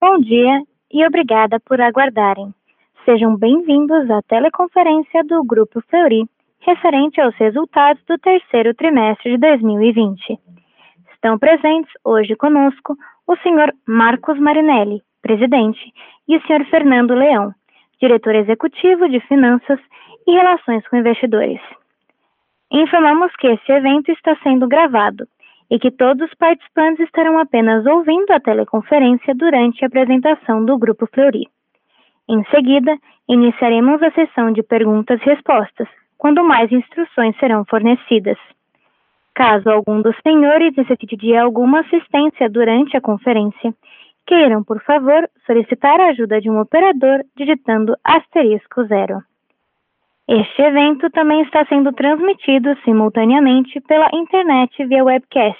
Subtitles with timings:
[0.00, 2.54] Bom dia e obrigada por aguardarem.
[3.04, 6.24] Sejam bem-vindos à teleconferência do Grupo Fleury,
[6.60, 10.38] referente aos resultados do terceiro trimestre de 2020.
[11.12, 15.92] Estão presentes hoje conosco o senhor Marcos Marinelli, presidente,
[16.28, 17.52] e o senhor Fernando Leão,
[18.00, 19.80] diretor executivo de Finanças
[20.28, 21.60] e Relações com Investidores.
[22.70, 25.26] Informamos que esse evento está sendo gravado
[25.70, 31.06] e que todos os participantes estarão apenas ouvindo a teleconferência durante a apresentação do Grupo
[31.12, 31.46] Fleury.
[32.28, 32.96] Em seguida,
[33.28, 38.38] iniciaremos a sessão de perguntas e respostas, quando mais instruções serão fornecidas.
[39.34, 43.72] Caso algum dos senhores necessite de alguma assistência durante a conferência,
[44.26, 49.22] queiram, por favor, solicitar a ajuda de um operador digitando asterisco zero.
[50.28, 55.58] Este evento também está sendo transmitido simultaneamente pela internet via webcast,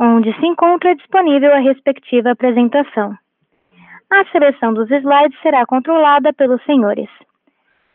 [0.00, 3.16] onde se encontra disponível a respectiva apresentação.
[4.10, 7.08] A seleção dos slides será controlada pelos senhores.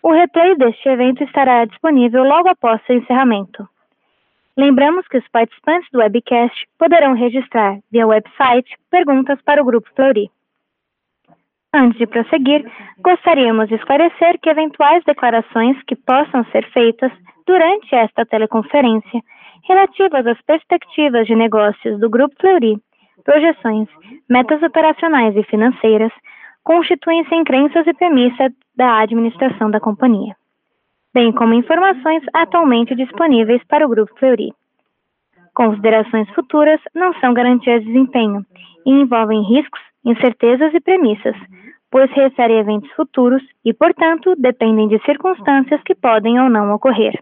[0.01, 3.67] O replay deste evento estará disponível logo após seu encerramento.
[4.57, 10.29] Lembramos que os participantes do webcast poderão registrar via website perguntas para o Grupo Fleury.
[11.73, 12.65] Antes de prosseguir,
[12.99, 17.11] gostaríamos de esclarecer que eventuais declarações que possam ser feitas
[17.45, 19.21] durante esta teleconferência
[19.67, 22.77] relativas às perspectivas de negócios do Grupo Fleury,
[23.25, 23.89] projeções,
[24.29, 26.13] metas operacionais e financeiras,
[26.63, 30.33] constituem-se em crenças e premissas da administração da companhia
[31.15, 34.51] bem como informações atualmente disponíveis para o Grupo Fleury.
[35.53, 38.45] Considerações futuras não são garantias de desempenho
[38.85, 41.37] e envolvem riscos, incertezas e premissas,
[41.89, 47.17] pois referem eventos futuros e, portanto, dependem de circunstâncias que podem ou não ocorrer.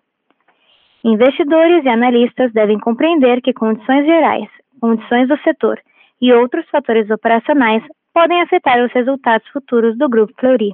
[1.03, 4.49] Investidores e analistas devem compreender que condições gerais,
[4.81, 5.79] condições do setor
[6.19, 10.73] e outros fatores operacionais podem afetar os resultados futuros do Grupo Fleury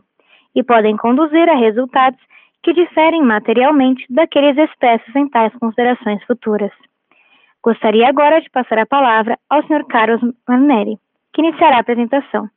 [0.56, 2.19] e podem conduzir a resultados
[2.64, 6.72] que diferem materialmente daqueles expressos em tais considerações futuras.
[7.64, 9.86] Gostaria agora de passar a palavra ao Sr.
[9.88, 10.98] Carlos Maneri,
[11.34, 12.50] que iniciará a apresentação.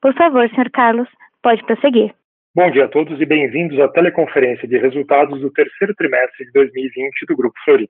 [0.00, 0.70] Por favor, Sr.
[0.70, 1.08] Carlos,
[1.42, 2.14] pode prosseguir.
[2.54, 7.26] Bom dia a todos e bem-vindos à teleconferência de resultados do terceiro trimestre de 2020
[7.28, 7.88] do Grupo Flori.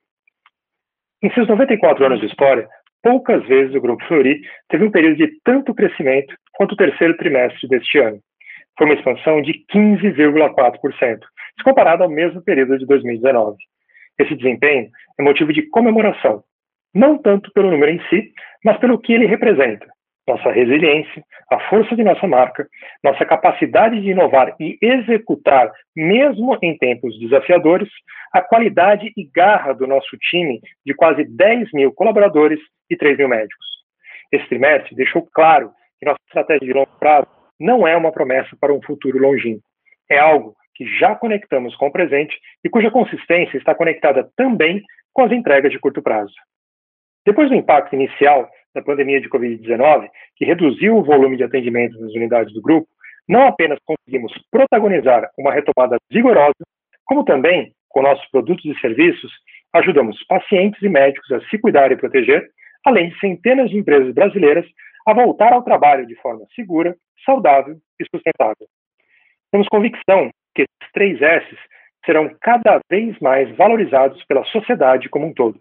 [1.23, 2.67] Em seus 94 anos de história,
[3.01, 7.67] poucas vezes o Grupo Flori teve um período de tanto crescimento quanto o terceiro trimestre
[7.69, 8.19] deste ano.
[8.77, 11.19] Foi uma expansão de 15,4%,
[11.57, 13.57] se comparado ao mesmo período de 2019.
[14.19, 16.43] Esse desempenho é motivo de comemoração,
[16.93, 18.31] não tanto pelo número em si,
[18.63, 19.85] mas pelo que ele representa.
[20.27, 22.67] Nossa resiliência, a força de nossa marca,
[23.01, 27.87] nossa capacidade de inovar e executar, mesmo em tempos desafiadores,
[28.33, 33.29] a qualidade e garra do nosso time de quase 10 mil colaboradores e 3 mil
[33.29, 33.65] médicos.
[34.31, 37.27] Esse trimestre deixou claro que nossa estratégia de longo prazo
[37.59, 39.63] não é uma promessa para um futuro longínquo.
[40.09, 45.23] É algo que já conectamos com o presente e cuja consistência está conectada também com
[45.23, 46.33] as entregas de curto prazo.
[47.25, 52.13] Depois do impacto inicial da pandemia de Covid-19, que reduziu o volume de atendimentos nas
[52.13, 52.87] unidades do grupo,
[53.27, 56.63] não apenas conseguimos protagonizar uma retomada vigorosa,
[57.03, 59.31] como também, com nossos produtos e serviços,
[59.73, 62.47] ajudamos pacientes e médicos a se cuidar e proteger,
[62.85, 64.65] além de centenas de empresas brasileiras
[65.07, 66.95] a voltar ao trabalho de forma segura,
[67.25, 68.67] saudável e sustentável.
[69.51, 71.59] Temos convicção que esses três S's
[72.03, 75.59] serão cada vez mais valorizados pela sociedade como um todo.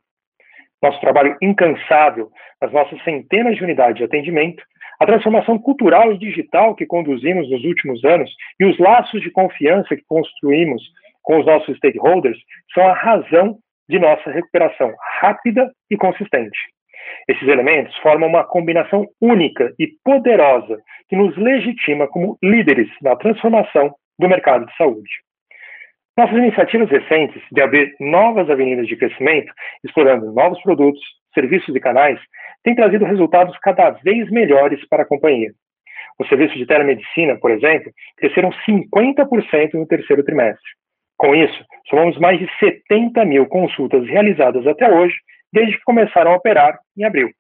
[0.83, 2.31] Nosso trabalho incansável
[2.63, 4.63] nas nossas centenas de unidades de atendimento,
[4.99, 9.95] a transformação cultural e digital que conduzimos nos últimos anos e os laços de confiança
[9.95, 10.83] que construímos
[11.23, 12.39] com os nossos stakeholders
[12.73, 13.59] são a razão
[13.89, 16.59] de nossa recuperação rápida e consistente.
[17.29, 20.79] Esses elementos formam uma combinação única e poderosa
[21.09, 25.11] que nos legitima como líderes na transformação do mercado de saúde.
[26.17, 29.53] Nossas iniciativas recentes de abrir novas avenidas de crescimento,
[29.85, 31.03] explorando novos produtos,
[31.35, 32.19] serviços e canais,
[32.65, 35.51] têm trazido resultados cada vez melhores para a companhia.
[36.19, 40.65] Os serviços de telemedicina, por exemplo, cresceram 50% no terceiro trimestre.
[41.19, 45.15] Com isso, somamos mais de 70 mil consultas realizadas até hoje,
[45.53, 47.31] desde que começaram a operar em abril.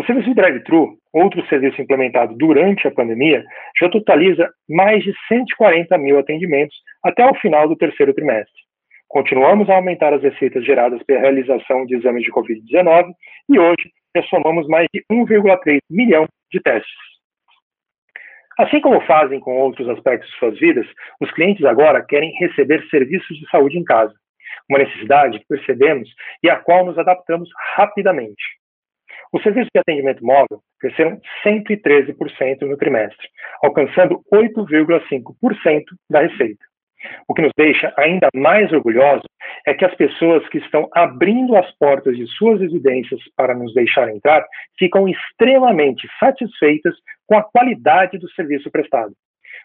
[0.00, 3.44] O serviço drive-thru, outro serviço implementado durante a pandemia,
[3.78, 6.74] já totaliza mais de 140 mil atendimentos
[7.04, 8.62] até o final do terceiro trimestre.
[9.08, 13.10] Continuamos a aumentar as receitas geradas pela realização de exames de Covid-19
[13.50, 16.90] e hoje já somamos mais de 1,3 milhão de testes.
[18.58, 20.86] Assim como fazem com outros aspectos de suas vidas,
[21.20, 24.14] os clientes agora querem receber serviços de saúde em casa.
[24.66, 26.08] uma necessidade que percebemos
[26.42, 28.59] e à qual nos adaptamos rapidamente.
[29.32, 33.28] Os serviços de atendimento móvel cresceram 113% no trimestre,
[33.62, 36.64] alcançando 8,5% da receita.
[37.28, 39.24] O que nos deixa ainda mais orgulhosos
[39.66, 44.08] é que as pessoas que estão abrindo as portas de suas residências para nos deixar
[44.10, 44.44] entrar
[44.78, 46.94] ficam extremamente satisfeitas
[47.26, 49.12] com a qualidade do serviço prestado.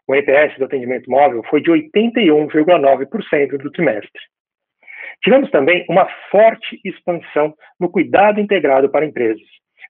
[0.07, 4.21] O NPS do atendimento móvel foi de 81,9% do trimestre.
[5.23, 9.41] Tivemos também uma forte expansão no cuidado integrado para empresas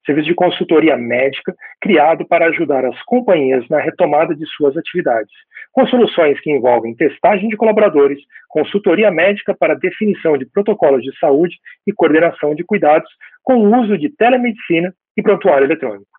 [0.06, 5.34] serviço de consultoria médica criado para ajudar as companhias na retomada de suas atividades,
[5.72, 11.56] com soluções que envolvem testagem de colaboradores, consultoria médica para definição de protocolos de saúde
[11.86, 13.10] e coordenação de cuidados,
[13.44, 16.15] com o uso de telemedicina e prontuário eletrônico.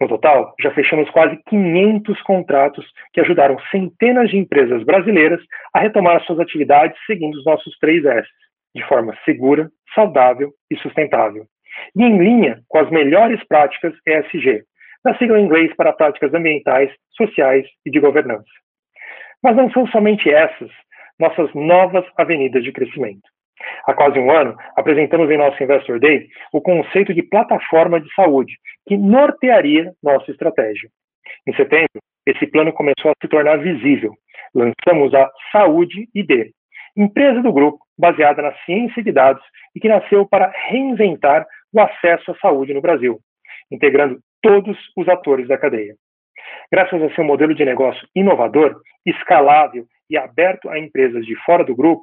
[0.00, 5.40] No total, já fechamos quase 500 contratos que ajudaram centenas de empresas brasileiras
[5.74, 8.28] a retomar suas atividades seguindo os nossos três S,
[8.74, 11.46] de forma segura, saudável e sustentável
[11.94, 14.64] e em linha com as melhores práticas ESG,
[15.04, 18.48] da sigla em inglês para práticas ambientais, sociais e de governança.
[19.42, 20.70] Mas não são somente essas
[21.18, 23.28] nossas novas avenidas de crescimento.
[23.86, 28.54] Há quase um ano, apresentamos em nosso Investor Day o conceito de plataforma de saúde,
[28.86, 30.88] que nortearia nossa estratégia.
[31.46, 34.12] Em setembro, esse plano começou a se tornar visível.
[34.54, 36.50] Lançamos a Saúde ID,
[36.96, 39.42] empresa do grupo baseada na ciência de dados
[39.74, 43.18] e que nasceu para reinventar o acesso à saúde no Brasil,
[43.70, 45.94] integrando todos os atores da cadeia.
[46.70, 51.76] Graças a seu modelo de negócio inovador, escalável e aberto a empresas de fora do
[51.76, 52.02] grupo,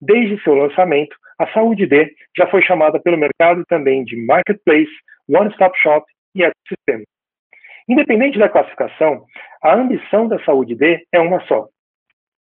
[0.00, 4.90] desde seu lançamento, a Saúde D já foi chamada pelo mercado também de Marketplace,
[5.28, 7.04] One Stop Shop e Ecossistema.
[7.88, 9.24] Independente da classificação,
[9.62, 11.66] a ambição da Saúde D é uma só: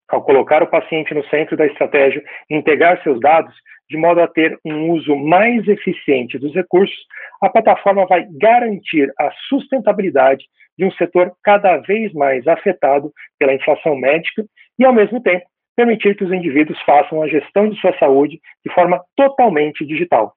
[0.09, 3.53] ao colocar o paciente no centro da estratégia e integrar seus dados
[3.89, 6.97] de modo a ter um uso mais eficiente dos recursos,
[7.41, 10.45] a plataforma vai garantir a sustentabilidade
[10.77, 14.43] de um setor cada vez mais afetado pela inflação médica
[14.79, 18.73] e, ao mesmo tempo, permitir que os indivíduos façam a gestão de sua saúde de
[18.73, 20.33] forma totalmente digital.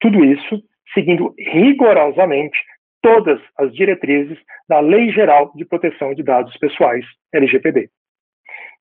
[0.00, 2.58] Tudo isso seguindo rigorosamente
[3.02, 4.38] todas as diretrizes
[4.68, 7.04] da Lei Geral de Proteção de Dados Pessoais,
[7.34, 7.90] LGPD.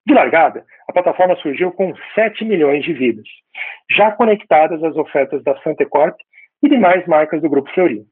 [0.05, 3.27] De largada, a plataforma surgiu com 7 milhões de vidas,
[3.91, 6.15] já conectadas às ofertas da Santecorp
[6.61, 8.03] e demais marcas do Grupo Fleury.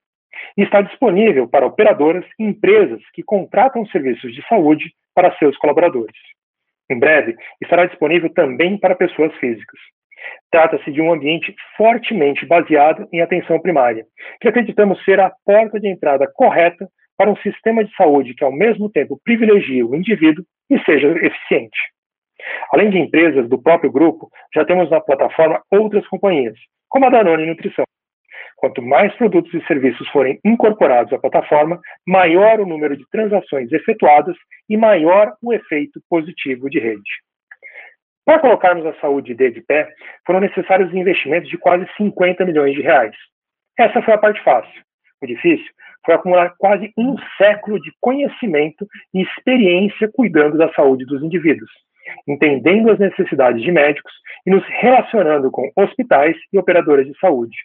[0.57, 6.15] E está disponível para operadoras e empresas que contratam serviços de saúde para seus colaboradores.
[6.91, 9.79] Em breve, estará disponível também para pessoas físicas.
[10.51, 14.05] Trata-se de um ambiente fortemente baseado em atenção primária,
[14.41, 18.51] que acreditamos ser a porta de entrada correta para um sistema de saúde que, ao
[18.51, 21.79] mesmo tempo, privilegie o indivíduo e seja eficiente.
[22.73, 26.57] Além de empresas do próprio grupo, já temos na plataforma outras companhias,
[26.89, 27.85] como a Danone Nutrição.
[28.61, 34.37] Quanto mais produtos e serviços forem incorporados à plataforma, maior o número de transações efetuadas
[34.69, 37.09] e maior o efeito positivo de rede.
[38.23, 39.91] Para colocarmos a saúde D de pé,
[40.27, 43.15] foram necessários investimentos de quase 50 milhões de reais.
[43.79, 44.83] Essa foi a parte fácil.
[45.23, 45.65] O difícil
[46.05, 51.71] foi acumular quase um século de conhecimento e experiência cuidando da saúde dos indivíduos,
[52.27, 54.13] entendendo as necessidades de médicos
[54.45, 57.57] e nos relacionando com hospitais e operadoras de saúde.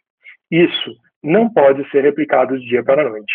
[0.50, 3.34] Isso não pode ser replicado do dia para a noite.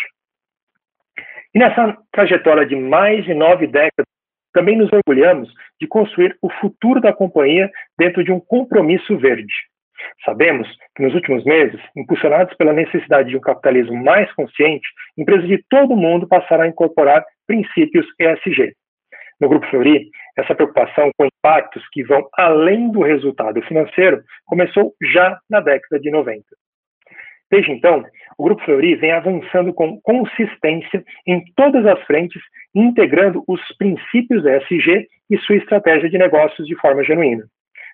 [1.54, 4.06] E nessa trajetória de mais de nove décadas,
[4.52, 9.52] também nos orgulhamos de construir o futuro da companhia dentro de um compromisso verde.
[10.24, 15.62] Sabemos que nos últimos meses, impulsionados pela necessidade de um capitalismo mais consciente, empresas de
[15.68, 18.74] todo o mundo passaram a incorporar princípios ESG.
[19.40, 25.38] No Grupo Fleury, essa preocupação com impactos que vão além do resultado financeiro começou já
[25.50, 26.44] na década de 90.
[27.52, 28.02] Desde então,
[28.38, 32.42] o Grupo Fleury vem avançando com consistência em todas as frentes,
[32.74, 37.44] integrando os princípios ESG e sua estratégia de negócios de forma genuína.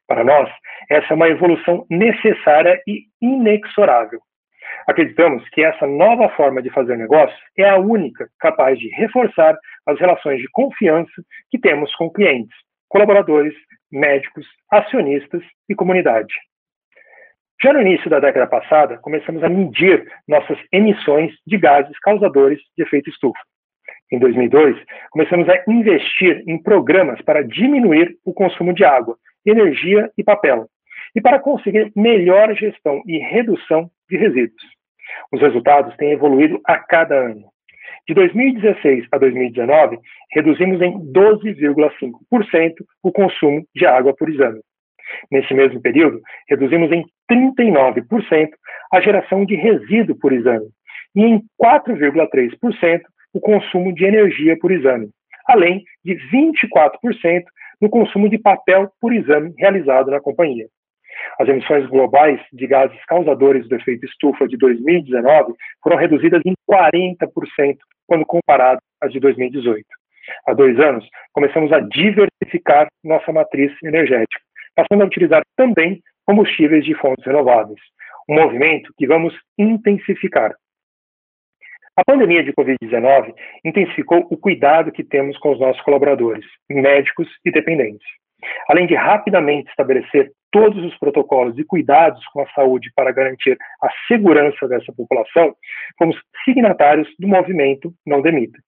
[0.07, 0.49] Para nós,
[0.89, 4.21] essa é uma evolução necessária e inexorável.
[4.87, 9.99] Acreditamos que essa nova forma de fazer negócio é a única capaz de reforçar as
[9.99, 11.11] relações de confiança
[11.51, 12.57] que temos com clientes,
[12.89, 13.55] colaboradores,
[13.91, 16.33] médicos, acionistas e comunidade.
[17.61, 22.85] Já no início da década passada, começamos a medir nossas emissões de gases causadores de
[22.85, 23.41] efeito estufa.
[24.13, 24.77] Em 2002,
[25.11, 30.69] começamos a investir em programas para diminuir o consumo de água, energia e papel,
[31.17, 34.63] e para conseguir melhor gestão e redução de resíduos.
[35.33, 37.45] Os resultados têm evoluído a cada ano.
[38.07, 39.99] De 2016 a 2019,
[40.31, 44.61] reduzimos em 12,5% o consumo de água por exame.
[45.31, 48.49] Nesse mesmo período, reduzimos em 39%
[48.93, 50.69] a geração de resíduo por exame
[51.15, 55.11] e em 4,3% o consumo de energia por exame,
[55.47, 57.45] além de 24%
[57.81, 60.67] no consumo de papel por exame realizado na companhia.
[61.39, 67.77] As emissões globais de gases causadores do efeito estufa de 2019 foram reduzidas em 40%
[68.07, 69.85] quando comparado às de 2018.
[70.47, 74.41] Há dois anos, começamos a diversificar nossa matriz energética,
[74.75, 77.81] passando a utilizar também combustíveis de fontes renováveis,
[78.29, 80.55] um movimento que vamos intensificar.
[81.97, 83.33] A pandemia de Covid-19
[83.65, 88.07] intensificou o cuidado que temos com os nossos colaboradores, médicos e dependentes.
[88.69, 93.89] Além de rapidamente estabelecer todos os protocolos de cuidados com a saúde para garantir a
[94.07, 95.57] segurança dessa população,
[95.97, 98.59] fomos signatários do movimento Não Demita,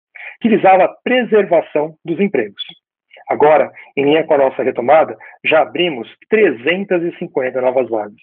[0.41, 2.63] que visava a preservação dos empregos.
[3.31, 8.21] Agora, em linha com a nossa retomada, já abrimos 350 novas vagas.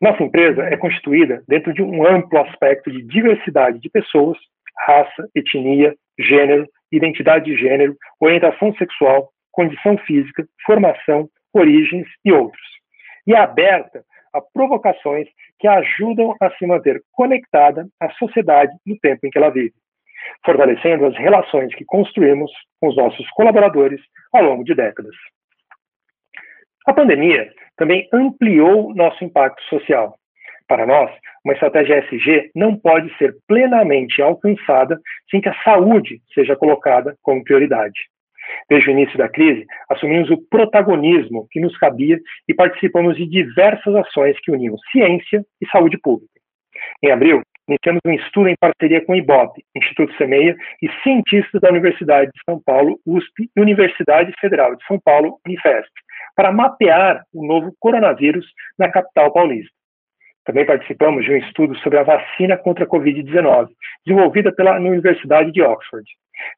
[0.00, 4.38] Nossa empresa é constituída dentro de um amplo aspecto de diversidade de pessoas,
[4.86, 12.62] raça, etnia, gênero, identidade de gênero, orientação sexual, condição física, formação, origens e outros.
[13.26, 15.26] E é aberta a provocações
[15.58, 19.74] que ajudam a se manter conectada à sociedade no tempo em que ela vive,
[20.44, 24.00] fortalecendo as relações que construímos com os nossos colaboradores
[24.32, 25.14] ao longo de décadas.
[26.86, 30.16] A pandemia também ampliou nosso impacto social.
[30.66, 31.10] Para nós,
[31.44, 34.98] uma estratégia ESG não pode ser plenamente alcançada
[35.30, 37.98] sem que a saúde seja colocada como prioridade.
[38.68, 43.94] Desde o início da crise, assumimos o protagonismo que nos cabia e participamos de diversas
[43.94, 46.32] ações que uniam ciência e saúde pública.
[47.02, 51.68] Em abril, iniciamos um estudo em parceria com o IBOP, Instituto Semeia, e cientistas da
[51.68, 55.92] Universidade de São Paulo, USP, e Universidade Federal de São Paulo, Unifesp,
[56.34, 58.46] para mapear o novo coronavírus
[58.78, 59.70] na capital paulista.
[60.44, 63.68] Também participamos de um estudo sobre a vacina contra a Covid-19,
[64.06, 66.08] desenvolvida pela Universidade de Oxford.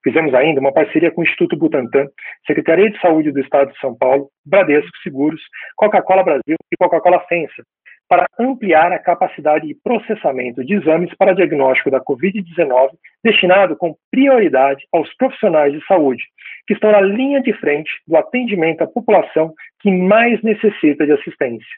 [0.05, 2.07] Fizemos ainda uma parceria com o Instituto Butantan,
[2.47, 5.40] Secretaria de Saúde do Estado de São Paulo, Bradesco Seguros,
[5.75, 7.64] Coca-Cola Brasil e Coca-Cola FENSA,
[8.11, 12.90] para ampliar a capacidade de processamento de exames para diagnóstico da Covid-19,
[13.23, 16.25] destinado com prioridade aos profissionais de saúde,
[16.67, 21.69] que estão na linha de frente do atendimento à população que mais necessita de assistência.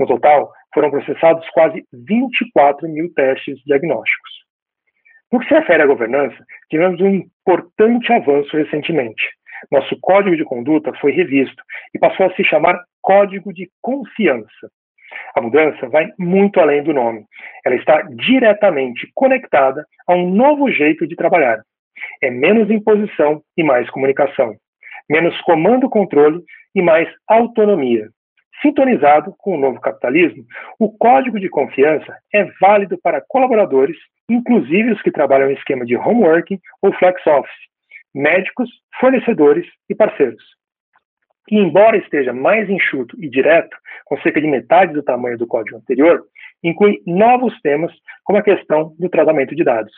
[0.00, 4.30] No total, foram processados quase 24 mil testes diagnósticos.
[5.30, 9.22] No que se refere à governança, tivemos um importante avanço recentemente.
[9.70, 11.62] Nosso código de conduta foi revisto
[11.94, 14.70] e passou a se chamar Código de Confiança.
[15.34, 17.24] A mudança vai muito além do nome.
[17.64, 21.62] Ela está diretamente conectada a um novo jeito de trabalhar.
[22.22, 24.54] É menos imposição e mais comunicação.
[25.08, 26.42] Menos comando-controle
[26.74, 28.08] e mais autonomia.
[28.62, 30.44] Sintonizado com o novo capitalismo,
[30.78, 33.96] o código de confiança é válido para colaboradores,
[34.30, 37.54] inclusive os que trabalham em esquema de homeworking ou flex office,
[38.14, 40.42] médicos, fornecedores e parceiros.
[41.50, 45.76] E embora esteja mais enxuto e direto, com cerca de metade do tamanho do código
[45.76, 46.24] anterior,
[46.62, 47.92] inclui novos temas,
[48.24, 49.92] como a questão do tratamento de dados.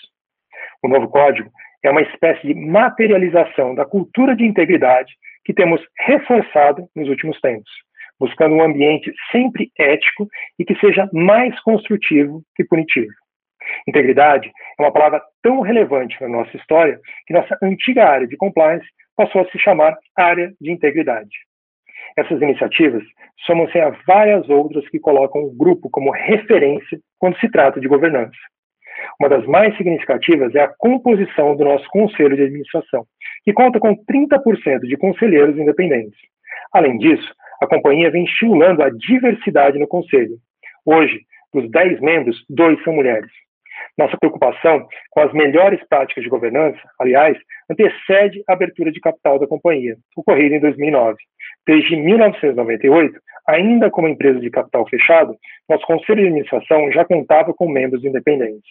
[0.82, 1.50] O novo código
[1.82, 5.12] é uma espécie de materialização da cultura de integridade
[5.44, 7.70] que temos reforçado nos últimos tempos
[8.18, 10.28] buscando um ambiente sempre ético
[10.58, 13.12] e que seja mais construtivo que punitivo.
[13.86, 18.86] Integridade é uma palavra tão relevante na nossa história que nossa antiga área de compliance
[19.18, 21.28] passou a se chamar área de integridade.
[22.16, 23.02] Essas iniciativas
[23.44, 28.38] somam-se a várias outras que colocam o grupo como referência quando se trata de governança.
[29.18, 33.04] Uma das mais significativas é a composição do nosso conselho de administração,
[33.44, 36.18] que conta com 30% de conselheiros independentes.
[36.72, 40.36] Além disso, a companhia vem estimulando a diversidade no conselho.
[40.86, 41.22] Hoje,
[41.52, 43.30] dos 10 membros, dois são mulheres.
[43.96, 47.36] Nossa preocupação com as melhores práticas de governança, aliás,
[47.70, 51.16] antecede a abertura de capital da companhia, ocorrida em 2009.
[51.66, 55.36] Desde 1998, ainda como empresa de capital fechado,
[55.68, 58.70] nosso conselho de administração já contava com membros independentes.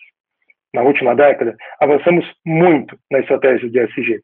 [0.74, 4.22] Na última década, avançamos muito na estratégia de ESG,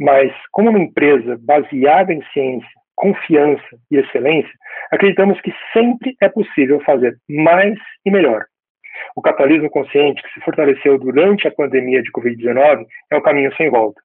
[0.00, 4.52] mas como uma empresa baseada em ciência, confiança e excelência,
[4.90, 8.44] acreditamos que sempre é possível fazer mais e melhor.
[9.16, 13.70] O capitalismo consciente que se fortaleceu durante a pandemia de Covid-19 é o caminho sem
[13.70, 14.00] volta.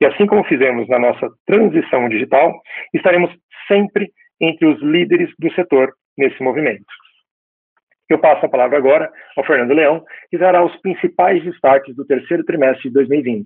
[0.00, 2.52] E assim como fizemos na nossa transição digital,
[2.92, 3.30] estaremos
[3.66, 6.84] sempre entre os líderes do setor nesse movimento.
[8.08, 12.44] Eu passo a palavra agora ao Fernando Leão, que dará os principais destaques do terceiro
[12.44, 13.44] trimestre de 2020.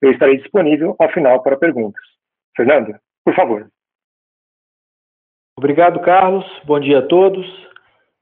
[0.00, 2.02] Eu estarei disponível ao final para perguntas.
[2.56, 3.68] Fernando, por favor.
[5.56, 6.44] Obrigado, Carlos.
[6.64, 7.46] Bom dia a todos.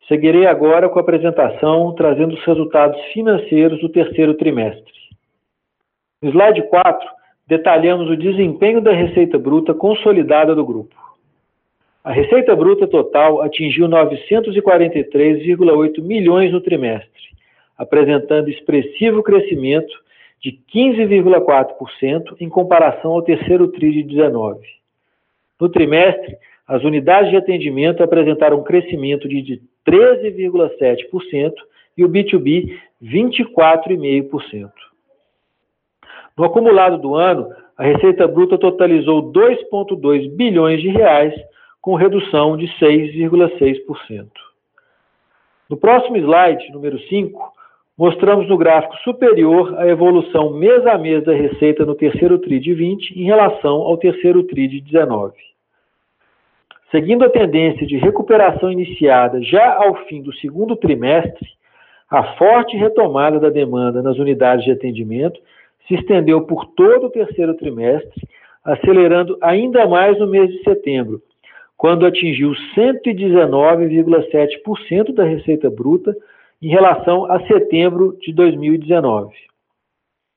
[0.09, 4.93] Seguirei agora com a apresentação trazendo os resultados financeiros do terceiro trimestre.
[6.21, 7.09] No slide 4,
[7.47, 10.95] detalhamos o desempenho da receita bruta consolidada do grupo.
[12.05, 17.23] A receita bruta total atingiu 943,8 milhões no trimestre,
[17.79, 20.03] apresentando expressivo crescimento
[20.43, 24.67] de 15,4% em comparação ao terceiro TRI de 19.
[25.61, 26.37] No trimestre,
[26.73, 31.53] as unidades de atendimento apresentaram um crescimento de 13,7%
[31.99, 34.71] e o B2B 24,5%.
[36.35, 41.35] No acumulado do ano, a receita bruta totalizou 2,2 bilhões de reais,
[41.79, 44.31] com redução de 6,6%.
[45.69, 47.53] No próximo slide, número 5,
[47.99, 52.73] mostramos no gráfico superior a evolução mês a mês da receita no terceiro TRI de
[52.73, 55.52] 20 em relação ao terceiro TRI de 19.
[56.93, 61.49] Seguindo a tendência de recuperação iniciada já ao fim do segundo trimestre,
[62.11, 65.41] a forte retomada da demanda nas unidades de atendimento
[65.89, 68.29] se estendeu por todo o terceiro trimestre,
[68.63, 71.23] acelerando ainda mais no mês de setembro,
[71.79, 76.15] quando atingiu 119,7% da receita bruta
[76.61, 79.35] em relação a setembro de 2019.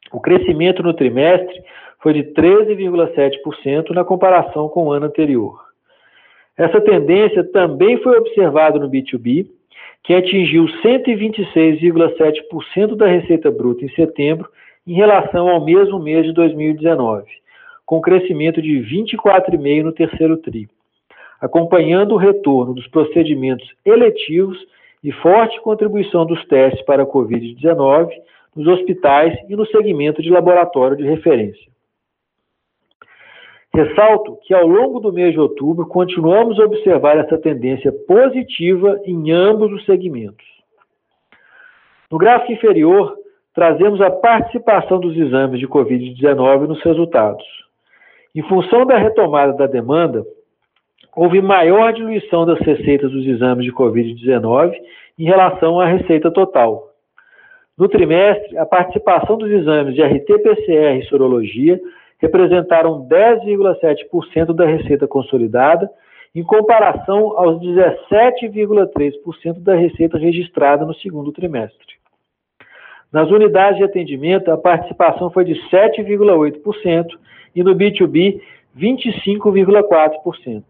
[0.09, 1.61] O crescimento no trimestre
[1.99, 5.65] foi de 13,7% na comparação com o ano anterior.
[6.57, 9.45] Essa tendência também foi observada no B2B,
[10.03, 14.47] que atingiu 126,7% da receita bruta em setembro
[14.87, 17.25] em relação ao mesmo mês de 2019,
[17.85, 20.69] com crescimento de 24,5% no terceiro TRI,
[21.41, 24.57] acompanhando o retorno dos procedimentos eletivos
[25.03, 28.11] e forte contribuição dos testes para a Covid-19
[28.55, 31.74] nos hospitais e no segmento de laboratório de referência.
[33.75, 39.31] Ressalto que ao longo do mês de outubro continuamos a observar essa tendência positiva em
[39.31, 40.45] ambos os segmentos.
[42.09, 43.17] No gráfico inferior,
[43.53, 47.43] trazemos a participação dos exames de Covid-19 nos resultados.
[48.33, 50.25] Em função da retomada da demanda,
[51.13, 54.73] houve maior diluição das receitas dos exames de Covid-19
[55.19, 56.91] em relação à receita total.
[57.77, 61.77] No trimestre, a participação dos exames de RT-PCR e sorologia
[62.19, 65.89] representaram 10,7% da receita consolidada,
[66.33, 71.95] em comparação aos 17,3% da receita registrada no segundo trimestre.
[73.11, 77.05] Nas unidades de atendimento, a participação foi de 7,8%
[77.55, 78.41] e no B2B,
[78.77, 80.63] 25,4%.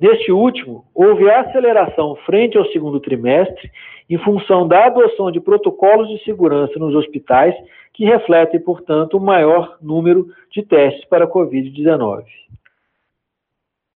[0.00, 3.70] Neste último, houve aceleração frente ao segundo trimestre
[4.08, 7.54] em função da adoção de protocolos de segurança nos hospitais
[7.92, 12.24] que refletem, portanto, o maior número de testes para a Covid-19.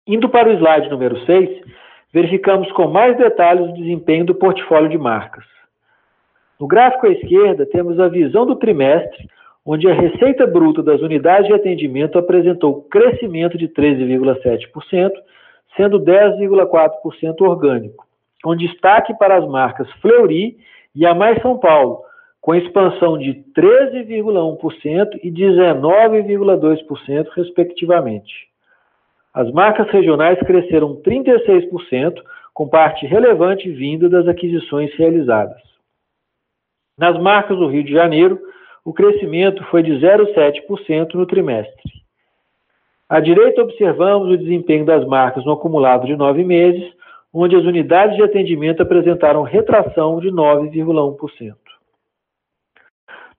[0.06, 1.60] Indo para o slide número 6,
[2.12, 5.44] verificamos com mais detalhes o desempenho do portfólio de marcas.
[6.60, 9.28] No gráfico à esquerda, temos a visão do trimestre,
[9.64, 15.10] onde a receita bruta das unidades de atendimento apresentou crescimento de 13,7%,
[15.76, 18.06] sendo 10,4% orgânico,
[18.42, 20.56] com destaque para as marcas Fleury
[20.94, 22.02] e a Mais São Paulo,
[22.44, 28.34] com expansão de 13,1% e 19,2%, respectivamente.
[29.32, 35.56] As marcas regionais cresceram 36%, com parte relevante vinda das aquisições realizadas.
[36.98, 38.38] Nas marcas do Rio de Janeiro,
[38.84, 41.82] o crescimento foi de 0,7% no trimestre.
[43.08, 46.92] À direita, observamos o desempenho das marcas no acumulado de nove meses,
[47.32, 51.63] onde as unidades de atendimento apresentaram retração de 9,1%.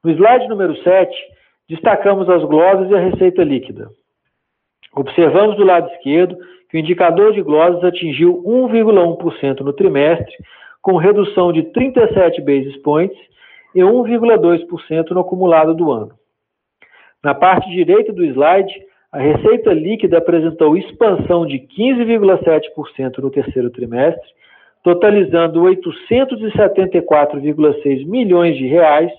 [0.05, 1.11] No slide número 7,
[1.67, 3.89] destacamos as glosas e a receita líquida.
[4.95, 6.37] Observamos do lado esquerdo
[6.69, 10.31] que o indicador de glosas atingiu 1,1% no trimestre,
[10.79, 13.17] com redução de 37 basis points
[13.73, 16.11] e 1,2% no acumulado do ano.
[17.23, 18.75] Na parte direita do slide,
[19.11, 24.29] a receita líquida apresentou expansão de 15,7% no terceiro trimestre,
[24.83, 29.11] totalizando 874,6 milhões de reais,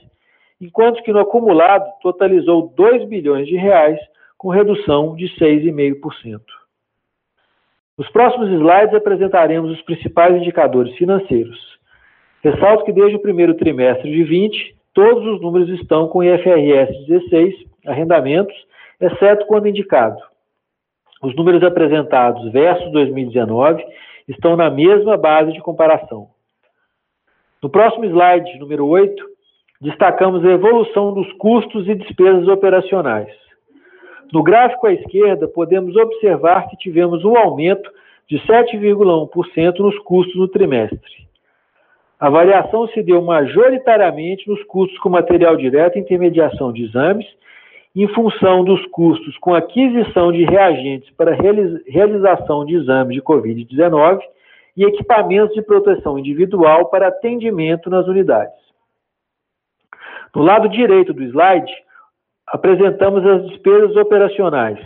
[0.60, 3.98] enquanto que no acumulado totalizou 2 bilhões de reais,
[4.38, 6.40] com redução de 6,5%.
[7.96, 11.58] Nos próximos slides apresentaremos os principais indicadores financeiros.
[12.42, 17.54] Ressalto que desde o primeiro trimestre de 20, todos os números estão com IFRS 16,
[17.86, 18.54] arrendamentos,
[19.00, 20.20] exceto quando indicado.
[21.22, 23.82] Os números apresentados versus 2019
[24.28, 26.28] estão na mesma base de comparação.
[27.62, 29.35] No próximo slide, número 8,
[29.80, 33.32] destacamos a evolução dos custos e despesas operacionais.
[34.32, 37.90] No gráfico à esquerda, podemos observar que tivemos um aumento
[38.28, 41.26] de 7,1% nos custos no trimestre.
[42.18, 47.26] A variação se deu majoritariamente nos custos com material direto e intermediação de exames,
[47.94, 54.20] em função dos custos com aquisição de reagentes para realização de exames de Covid-19
[54.76, 58.65] e equipamentos de proteção individual para atendimento nas unidades.
[60.36, 61.72] No lado direito do slide,
[62.46, 64.78] apresentamos as despesas operacionais.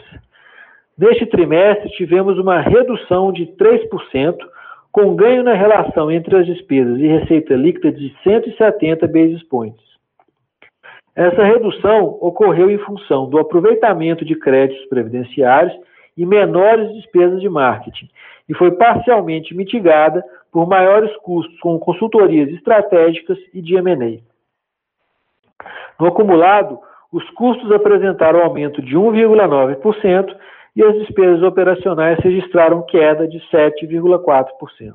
[0.97, 4.37] Neste trimestre, tivemos uma redução de 3%,
[4.93, 9.85] com ganho na relação entre as despesas e receita líquida de 170 basis points.
[11.17, 15.77] Essa redução ocorreu em função do aproveitamento de créditos previdenciários
[16.17, 18.09] e menores despesas de marketing,
[18.49, 24.30] e foi parcialmente mitigada por maiores custos com consultorias estratégicas e de M&A.
[26.01, 26.79] No acumulado,
[27.13, 30.35] os custos apresentaram aumento de 1,9%
[30.75, 34.95] e as despesas operacionais registraram queda de 7,4%.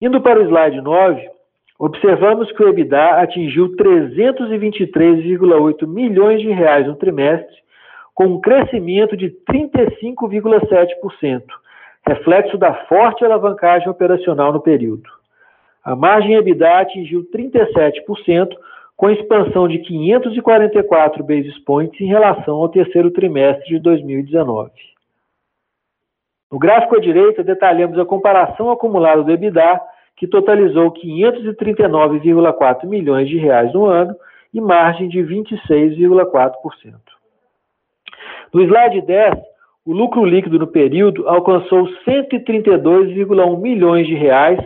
[0.00, 1.28] Indo para o slide 9,
[1.78, 7.60] observamos que o EBITDA atingiu 323,8 milhões de reais no trimestre,
[8.14, 11.42] com um crescimento de 35,7%,
[12.06, 15.08] reflexo da forte alavancagem operacional no período.
[15.82, 18.54] A margem EBITDA atingiu 37%,
[19.02, 24.70] com expansão de 544 basis points em relação ao terceiro trimestre de 2019.
[26.52, 29.80] No gráfico à direita, detalhamos a comparação acumulada do EBITDA,
[30.16, 34.14] que totalizou 539,4 milhões de reais no ano
[34.54, 36.94] e margem de 26,4%.
[38.54, 39.34] No slide 10,
[39.84, 44.60] o lucro líquido no período alcançou 132,1 milhões de reais,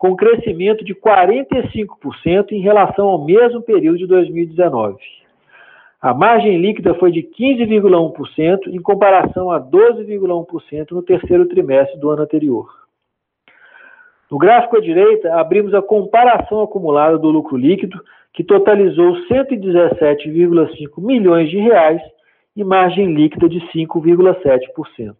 [0.00, 4.96] com crescimento de 45% em relação ao mesmo período de 2019.
[6.00, 12.22] A margem líquida foi de 15,1% em comparação a 12,1% no terceiro trimestre do ano
[12.22, 12.66] anterior.
[14.30, 21.50] No gráfico à direita, abrimos a comparação acumulada do lucro líquido, que totalizou 117,5 milhões
[21.50, 22.00] de reais
[22.56, 25.14] e margem líquida de 5,7%.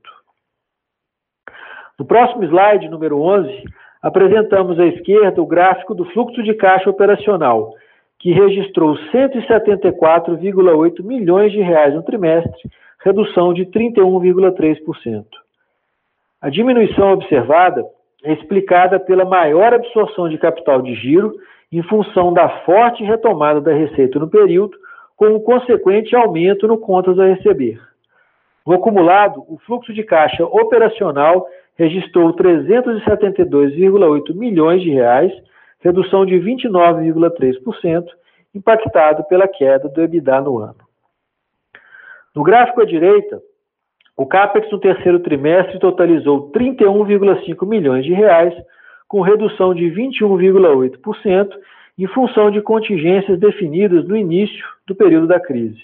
[1.99, 3.63] No próximo slide, número 11,
[4.03, 7.75] apresentamos à esquerda o gráfico do fluxo de caixa operacional,
[8.19, 12.71] que registrou 174,8 milhões de reais no trimestre,
[13.03, 15.25] redução de 31,3%.
[16.41, 17.85] A diminuição observada
[18.25, 21.35] é explicada pela maior absorção de capital de giro
[21.73, 24.77] em função da forte retomada da receita no período,
[25.17, 27.81] com o um consequente aumento no contas a receber.
[28.67, 31.47] No acumulado, o fluxo de caixa operacional
[31.81, 35.33] registrou 372,8 milhões de reais,
[35.81, 38.05] redução de 29,3%,
[38.55, 40.77] impactado pela queda do EBITDA no ano.
[42.37, 43.41] No gráfico à direita,
[44.15, 48.53] o CAPEX no terceiro trimestre totalizou 31,5 milhões de reais,
[49.09, 51.49] com redução de 21,8%,
[51.99, 55.81] em função de contingências definidas no início do período da crise.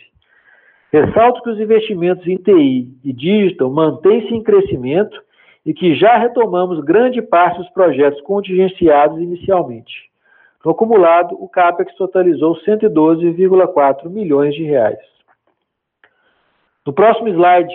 [0.93, 5.25] Ressalto que os investimentos em TI e digital mantêm-se em crescimento
[5.67, 10.09] e que já retomamos grande parte dos projetos contingenciados inicialmente.
[10.65, 15.01] No acumulado, o CAPEX totalizou 112,4 milhões de reais.
[16.87, 17.75] No próximo slide,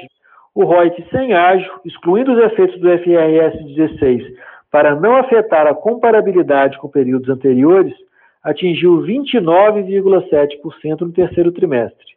[0.55, 4.39] o ROIC sem ágio, excluindo os efeitos do FRS 16
[4.71, 7.93] para não afetar a comparabilidade com períodos anteriores,
[8.41, 12.15] atingiu 29,7% no terceiro trimestre.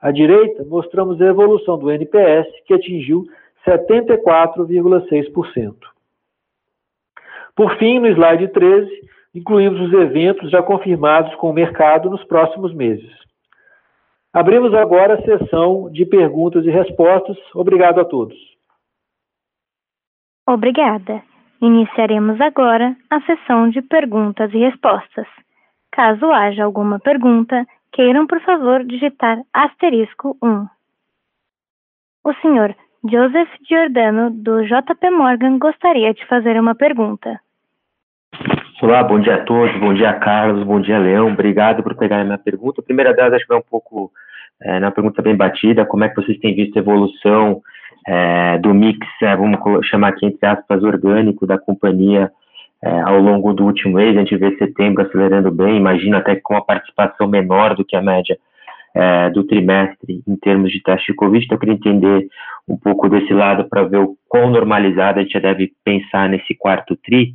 [0.00, 3.26] À direita, mostramos a evolução do NPS, que atingiu
[3.66, 5.76] 74,6%.
[7.54, 8.90] Por fim, no slide 13,
[9.34, 13.12] incluímos os eventos já confirmados com o mercado nos próximos meses.
[14.32, 17.36] Abrimos agora a sessão de perguntas e respostas.
[17.54, 18.36] Obrigado a todos.
[20.46, 21.22] Obrigada.
[21.60, 25.26] Iniciaremos agora a sessão de perguntas e respostas.
[25.92, 30.66] Caso haja alguma pergunta, queiram, por favor, digitar asterisco 1.
[32.24, 37.40] O senhor Joseph Giordano, do JP Morgan, gostaria de fazer uma pergunta.
[38.82, 42.24] Olá, bom dia a todos, bom dia Carlos, bom dia Leão, obrigado por pegar a
[42.24, 42.82] minha pergunta.
[42.82, 44.12] A primeira delas acho que é um pouco,
[44.60, 47.62] é, na pergunta bem batida, como é que vocês têm visto a evolução
[48.06, 52.30] é, do mix, é, vamos chamar aqui entre aspas, orgânico da companhia
[52.82, 56.52] é, ao longo do último mês, a gente vê setembro acelerando bem, imagino até com
[56.52, 58.36] uma participação menor do que a média
[58.94, 62.26] é, do trimestre em termos de teste de Covid, então eu queria entender
[62.68, 66.54] um pouco desse lado para ver o quão normalizado a gente já deve pensar nesse
[66.54, 67.34] quarto TRI.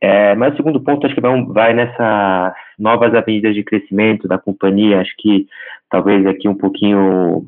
[0.00, 4.38] É, mas o segundo ponto, acho que vai, vai nessas novas avenidas de crescimento da
[4.38, 5.46] companhia, acho que
[5.88, 7.46] talvez aqui um pouquinho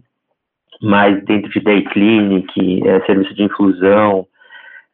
[0.81, 4.27] mais dentro de day clinic, é, serviço de infusão,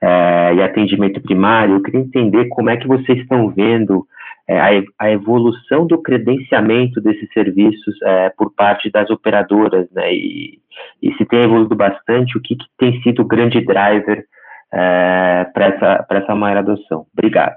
[0.01, 4.07] é, e atendimento primário, eu queria entender como é que vocês estão vendo
[4.49, 10.13] a, a, evolução do credenciamento desses serviços é, por parte das operadoras, né?
[10.13, 10.61] E,
[11.03, 14.25] e, se tem evoluído bastante, o que, que tem sido o grande driver
[14.73, 17.07] é, para essa, essa maior adoção?
[17.13, 17.57] Obrigado.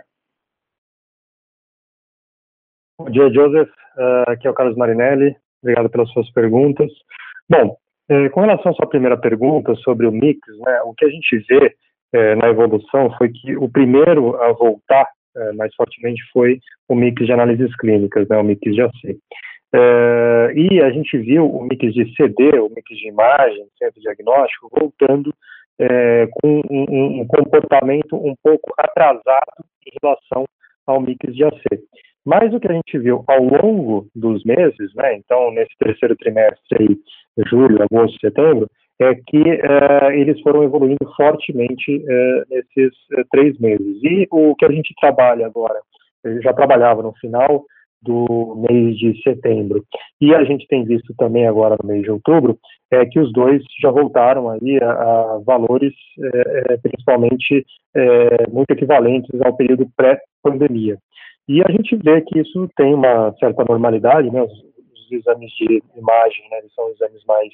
[3.00, 3.69] Bom dia, Joseph.
[3.98, 5.36] Uh, aqui é o Carlos Marinelli.
[5.62, 6.91] Obrigado pelas suas perguntas.
[7.50, 7.76] Bom,
[8.10, 11.38] eh, com relação à sua primeira pergunta sobre o mix, né, o que a gente
[11.50, 11.74] vê
[12.13, 17.26] eh, na evolução foi que o primeiro a voltar eh, mais fortemente foi o mix
[17.26, 19.17] de análises clínicas, né, o mix de AC.
[20.56, 25.34] e a gente viu o mix de CD, o mix de imagem, centro diagnóstico, voltando
[26.41, 30.46] com um, um comportamento um pouco atrasado em relação
[30.86, 31.63] ao mix de AC.
[32.26, 36.78] Mas o que a gente viu ao longo dos meses, né, então nesse terceiro trimestre,
[36.80, 36.98] aí,
[37.50, 43.99] julho, agosto, setembro, é que uh, eles foram evoluindo fortemente uh, nesses uh, três meses.
[44.03, 45.79] E o que a gente trabalha agora,
[46.41, 47.65] já trabalhava no final
[48.01, 49.84] do mês de setembro,
[50.19, 52.58] e a gente tem visto também agora no mês de outubro,
[52.91, 55.93] é que os dois já voltaram aí a, a valores
[56.82, 57.65] principalmente
[58.51, 60.97] muito equivalentes ao período pré-pandemia.
[61.47, 64.41] E a gente vê que isso tem uma certa normalidade, né?
[64.41, 64.72] Os,
[65.15, 66.60] exames de imagem, né?
[66.60, 67.49] Eles são exames mais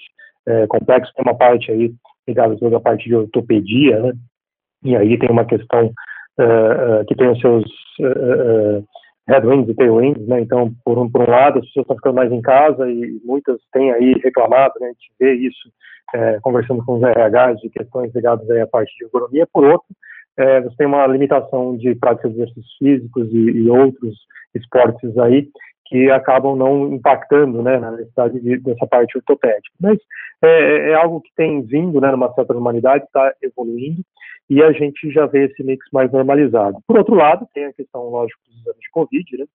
[0.47, 1.13] é, complexos.
[1.13, 1.93] Tem uma parte aí
[2.27, 4.13] ligada toda a parte de ortopedia, né?
[4.83, 5.87] E aí tem uma questão
[6.39, 7.65] uh, uh, que tem os seus
[7.99, 8.85] uh,
[9.27, 10.41] headwinds e tailwinds, né?
[10.41, 13.59] Então, por um, por um lado, as pessoas estão ficando mais em casa e muitas
[13.73, 14.87] têm aí reclamado, né?
[14.87, 15.69] A gente vê isso
[16.13, 19.47] é, conversando com os RHs de questões ligadas aí à parte de economia.
[19.51, 19.87] Por outro,
[20.37, 24.17] é, você tem uma limitação de prática de exercícios físicos e, e, outros
[24.55, 25.47] esportes aí
[25.89, 29.75] que acabam não impactando né, na necessidade de, dessa parte ortopédica.
[29.81, 29.97] Mas
[30.41, 34.01] é, é, algo que tem vindo né, numa certa normalidade, está evoluindo,
[34.49, 36.77] e a gente já vê esse mix mais normalizado.
[36.87, 39.45] Por outro lado, tem a questão, lógico, dos exames de Covid, né?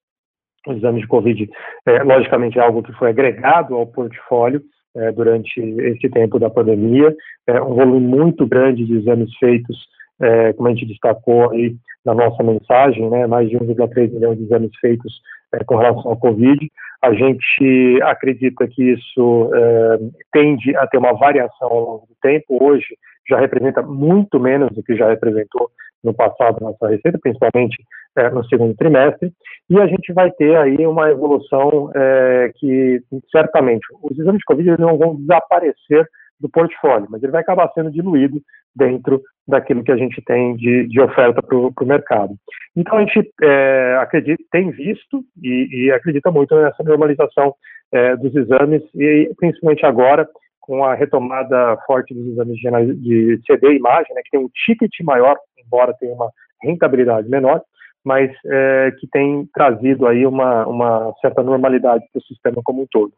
[0.67, 1.51] Os exames de Covid,
[1.87, 4.63] é, logicamente, é algo que foi agregado ao portfólio,
[4.97, 7.15] é, durante esse tempo da pandemia,
[7.47, 9.77] é, um volume muito grande de exames feitos
[10.21, 14.45] é, como a gente destacou aí na nossa mensagem, né, mais de 1,3 milhões de
[14.45, 15.21] exames feitos
[15.53, 16.71] é, com relação ao Covid.
[17.03, 19.99] A gente acredita que isso é,
[20.33, 22.63] tende a ter uma variação ao longo do tempo.
[22.63, 22.97] Hoje
[23.29, 25.71] já representa muito menos do que já representou
[26.03, 27.83] no passado nossa receita, principalmente
[28.17, 29.33] é, no segundo trimestre,
[29.69, 34.79] e a gente vai ter aí uma evolução é, que certamente os exames de Covid
[34.79, 36.07] não vão desaparecer
[36.39, 38.41] do portfólio, mas ele vai acabar sendo diluído
[38.77, 42.35] dentro daquilo que a gente tem de, de oferta para o mercado.
[42.77, 47.55] Então, a gente é, acredita, tem visto e, e, acredita muito nessa normalização
[47.93, 50.27] é, dos exames, e principalmente agora,
[50.61, 54.49] com a retomada forte dos exames de, de CD e imagem, né, que tem um
[54.65, 56.31] ticket maior, embora tenha uma
[56.63, 57.63] rentabilidade menor,
[58.05, 62.87] mas é, que tem trazido aí uma, uma certa normalidade para o sistema como um
[62.91, 63.13] todo.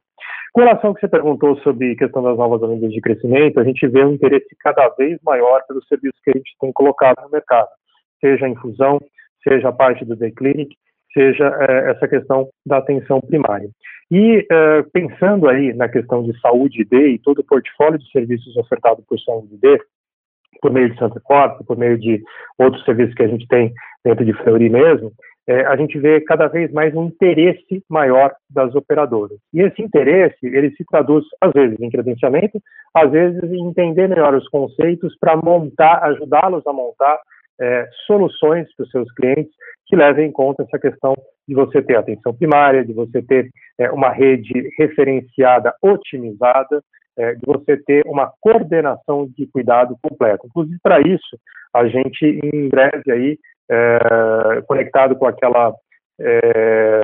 [0.56, 3.64] Com relação ao que você perguntou sobre a questão das novas avenidas de crescimento, a
[3.64, 7.28] gente vê um interesse cada vez maior pelos serviços que a gente tem colocado no
[7.28, 7.68] mercado,
[8.18, 8.98] seja a infusão,
[9.46, 10.74] seja a parte do The Clinic,
[11.12, 13.68] seja é, essa questão da atenção primária.
[14.10, 18.56] E é, pensando aí na questão de saúde D e todo o portfólio de serviços
[18.56, 19.78] ofertado por saúde D,
[20.62, 22.22] por meio de Santa Corte, por meio de
[22.58, 25.12] outros serviços que a gente tem dentro de Fleury mesmo,
[25.48, 29.38] é, a gente vê cada vez mais um interesse maior das operadoras.
[29.54, 32.60] E esse interesse, ele se traduz, às vezes, em credenciamento,
[32.94, 37.18] às vezes em entender melhor os conceitos para montar, ajudá-los a montar
[37.60, 39.52] é, soluções para os seus clientes
[39.86, 41.14] que levem em conta essa questão
[41.48, 46.82] de você ter atenção primária, de você ter é, uma rede referenciada, otimizada,
[47.16, 50.46] é, de você ter uma coordenação de cuidado completo.
[50.46, 51.38] Inclusive, para isso,
[51.72, 53.38] a gente, em breve, aí,
[53.70, 55.74] é, conectado com aquela
[56.20, 57.02] é,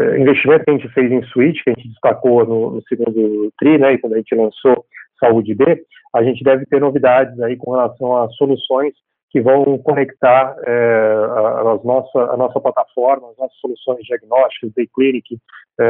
[0.00, 3.52] é, investimento que a gente fez em Switch, que a gente destacou no, no, segundo
[3.58, 4.84] TRI, né, e quando a gente lançou
[5.18, 5.82] Saúde B,
[6.14, 8.94] a gente deve ter novidades aí com relação a soluções
[9.30, 14.88] que vão conectar é, a, a, nossa, a nossa plataforma, as nossas soluções diagnósticas, Day
[14.92, 15.38] Clinic,
[15.78, 15.84] é,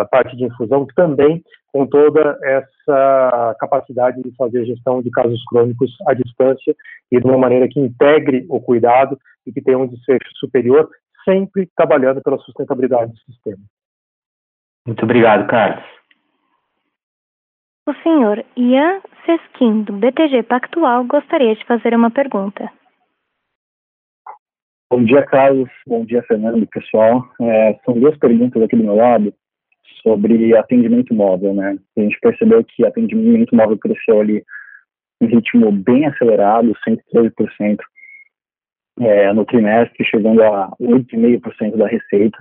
[0.00, 5.94] a parte de infusão, também com toda essa capacidade de fazer gestão de casos crônicos
[6.06, 6.74] à distância
[7.12, 10.88] e de uma maneira que integre o cuidado e que tenha um desfecho superior,
[11.24, 13.62] sempre trabalhando pela sustentabilidade do sistema.
[14.86, 15.84] Muito obrigado, Carlos.
[17.86, 22.70] O senhor Ian Sesquim, do BTG Pactual, gostaria de fazer uma pergunta.
[24.90, 25.68] Bom dia, Carlos.
[25.86, 27.26] Bom dia, Fernando, pessoal.
[27.40, 29.32] É, são duas perguntas aqui do meu lado
[30.02, 31.78] sobre atendimento móvel, né?
[31.96, 34.44] A gente percebeu que atendimento móvel cresceu ali
[35.20, 37.78] um ritmo bem acelerado, 113%
[39.00, 42.38] é, no trimestre, chegando a 8,5% da receita.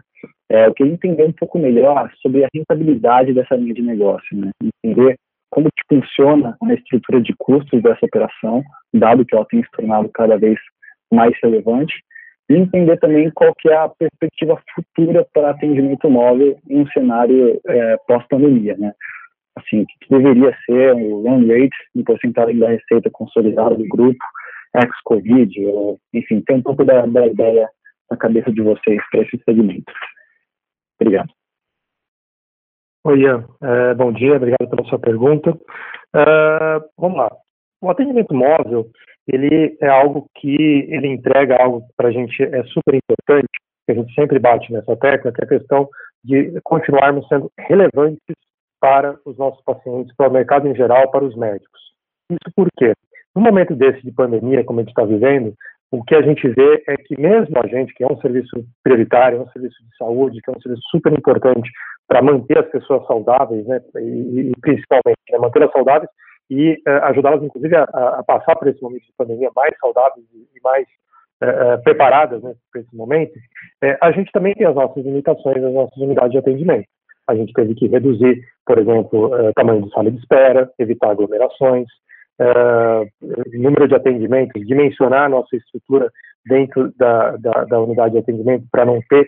[0.49, 4.51] É, eu queria entender um pouco melhor sobre a rentabilidade dessa linha de negócio, né?
[4.61, 5.17] entender
[5.49, 10.09] como que funciona a estrutura de custos dessa operação, dado que ela tem se tornado
[10.13, 10.57] cada vez
[11.11, 11.93] mais relevante,
[12.49, 17.59] e entender também qual que é a perspectiva futura para atendimento móvel em um cenário
[17.67, 18.93] é, pós-pandemia, né?
[19.57, 24.23] Assim, que deveria ser o run rate em porcentagem da receita consolidada do grupo,
[24.77, 25.51] ex-Covid,
[26.13, 27.69] enfim, tem um pouco da, da ideia
[28.09, 29.91] na cabeça de vocês para esse segmento.
[30.99, 31.29] Obrigado.
[33.05, 33.47] Oi, Ian.
[33.61, 35.57] É, bom dia, obrigado pela sua pergunta.
[36.15, 37.31] É, vamos lá.
[37.81, 38.89] O atendimento móvel,
[39.27, 40.55] ele é algo que
[40.89, 43.49] ele entrega algo para a gente é super importante,
[43.85, 45.87] que a gente sempre bate nessa tecla, que é a questão
[46.23, 48.35] de continuarmos sendo relevantes
[48.79, 51.81] para os nossos pacientes, para o mercado em geral, para os médicos.
[52.29, 52.93] Isso por quê?
[53.37, 55.53] No momento desse de pandemia, como a gente está vivendo,
[55.91, 59.37] o que a gente vê é que mesmo a gente, que é um serviço prioritário,
[59.37, 61.69] é um serviço de saúde, que é um serviço super importante
[62.07, 66.09] para manter as pessoas saudáveis, né, e, principalmente né, mantê-las saudáveis
[66.49, 70.59] e uh, ajudá-las, inclusive, a, a, passar por esse momento de pandemia mais saudáveis e,
[70.63, 70.87] mais
[71.43, 75.73] uh, preparadas né, para esse momento, uh, a gente também tem as nossas limitações, as
[75.73, 76.87] nossas unidades de atendimento.
[77.27, 81.85] A gente teve que reduzir, por exemplo, o tamanho de sala de espera, evitar aglomerações,
[83.53, 86.11] número de atendimentos, dimensionar a nossa estrutura
[86.45, 89.27] dentro da, da, da unidade de atendimento para não ter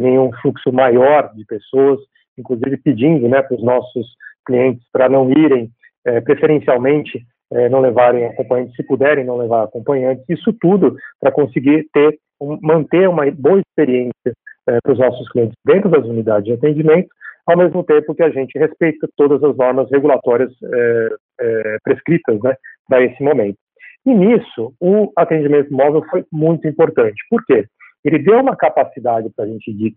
[0.00, 2.00] nenhum fluxo maior de pessoas,
[2.36, 4.06] inclusive pedindo né, para os nossos
[4.48, 5.70] clientes para não irem
[6.06, 11.86] é, preferencialmente é, não levarem acompanhantes, se puderem não levar acompanhantes, isso tudo para conseguir
[11.92, 12.18] ter,
[12.62, 14.32] manter uma boa experiência
[14.68, 17.08] é, para os nossos clientes dentro das unidades de atendimento,
[17.46, 21.08] ao mesmo tempo que a gente respeita todas as normas regulatórias é,
[21.40, 22.54] é, prescritas né,
[22.88, 23.56] para esse momento.
[24.04, 27.16] E nisso, o atendimento móvel foi muito importante.
[27.30, 27.66] Por quê?
[28.04, 29.94] Ele deu uma capacidade para a gente de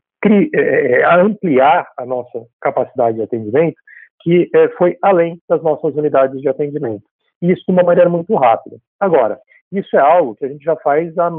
[0.54, 3.76] é, ampliar a nossa capacidade de atendimento
[4.22, 7.04] que é, foi além das nossas unidades de atendimento.
[7.42, 8.78] E isso de uma maneira muito rápida.
[9.00, 9.40] Agora,
[9.72, 11.32] isso é algo que a gente já faz há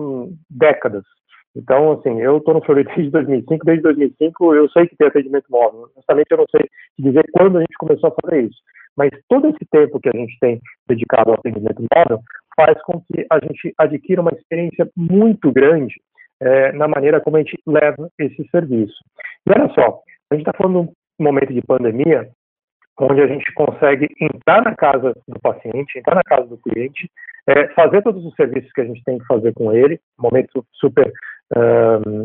[0.50, 1.04] décadas.
[1.54, 5.46] Então, assim, eu estou no Florida desde 2005, desde 2005 eu sei que tem atendimento
[5.50, 5.88] móvel.
[5.94, 8.58] Honestamente, eu não sei dizer quando a gente começou a fazer isso.
[8.96, 12.20] Mas todo esse tempo que a gente tem dedicado ao atendimento móvel
[12.56, 15.94] faz com que a gente adquira uma experiência muito grande
[16.40, 18.96] é, na maneira como a gente leva esse serviço.
[19.46, 22.28] E olha só, a gente está falando de um momento de pandemia
[23.00, 27.10] onde a gente consegue entrar na casa do paciente, entrar na casa do cliente,
[27.46, 31.10] é, fazer todos os serviços que a gente tem que fazer com ele, momento super,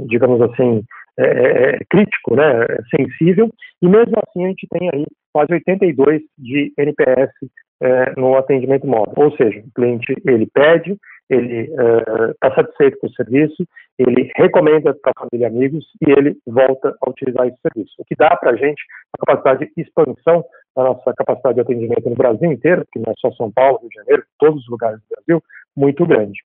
[0.07, 0.83] digamos assim,
[1.19, 3.49] é, é, é, crítico, né, sensível,
[3.81, 7.31] e mesmo assim a gente tem aí quase 82 de NPS
[7.81, 10.95] é, no atendimento móvel, ou seja, o cliente ele pede,
[11.29, 11.69] ele
[12.31, 13.67] está satisfeito com o serviço,
[13.99, 17.95] ele recomenda para família e amigos e ele volta a utilizar esse serviço.
[17.97, 18.81] O que dá para a gente
[19.13, 23.15] a capacidade de expansão da nossa capacidade de atendimento no Brasil inteiro, que não é
[23.17, 25.43] só São Paulo, Rio de Janeiro, todos os lugares do Brasil,
[25.75, 26.39] muito grande.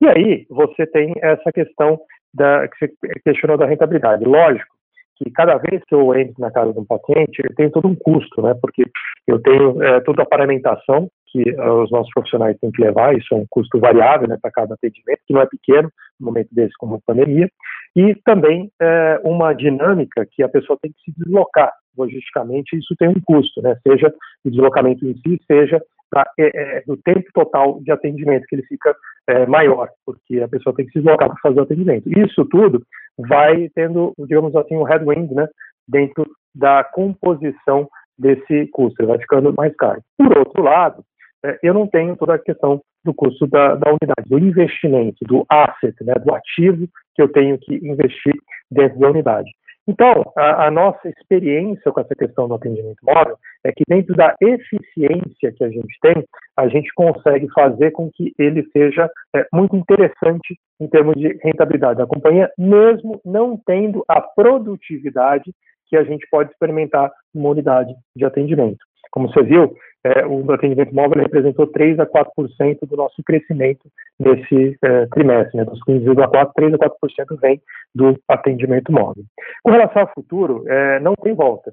[0.00, 1.98] E aí você tem essa questão
[2.32, 2.92] da, que você
[3.24, 4.24] questionou da rentabilidade.
[4.24, 4.74] Lógico
[5.16, 7.94] que cada vez que eu entro na casa de um paciente, eu tenho todo um
[7.94, 8.54] custo, né?
[8.60, 8.84] Porque
[9.26, 13.34] eu tenho é, toda a paramentação que uh, os nossos profissionais têm que levar, isso
[13.34, 16.72] é um custo variável né, para cada atendimento, que não é pequeno, no momento desse
[16.78, 17.50] como pandemia,
[17.94, 23.08] e também é, uma dinâmica que a pessoa tem que se deslocar logisticamente, isso tem
[23.08, 24.12] um custo, né, seja
[24.44, 25.82] o deslocamento em si, seja
[26.16, 28.96] pra, é, é, o tempo total de atendimento, que ele fica
[29.28, 32.08] é, maior, porque a pessoa tem que se deslocar para fazer o atendimento.
[32.18, 32.82] Isso tudo
[33.18, 35.46] vai tendo, digamos assim, um headwind né,
[35.86, 36.24] dentro
[36.54, 37.86] da composição
[38.18, 40.00] desse custo, ele vai ficando mais caro.
[40.16, 41.04] Por outro lado,
[41.44, 45.44] é, eu não tenho toda a questão do custo da, da, unidade, do investimento, do
[45.50, 48.34] asset, né, do ativo que eu tenho que investir
[48.70, 49.50] dentro da unidade.
[49.88, 54.34] Então, a, a, nossa experiência com essa questão do atendimento móvel é que dentro da
[54.40, 56.24] eficiência que a gente tem,
[56.56, 61.98] a gente consegue fazer com que ele seja é, muito interessante em termos de rentabilidade
[61.98, 65.52] da companhia, mesmo não tendo a produtividade
[65.88, 68.84] que a gente pode experimentar numa unidade de atendimento.
[69.10, 74.76] Como você viu, é, o atendimento móvel representou 3 a 4% do nosso crescimento nesse
[74.82, 77.60] é, trimestre, né, dos 15,4%, 3 a 4% vem
[77.94, 79.24] do atendimento móvel.
[79.62, 81.72] Com relação ao futuro, é, não tem volta.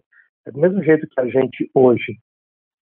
[0.51, 2.17] Do mesmo jeito que a gente hoje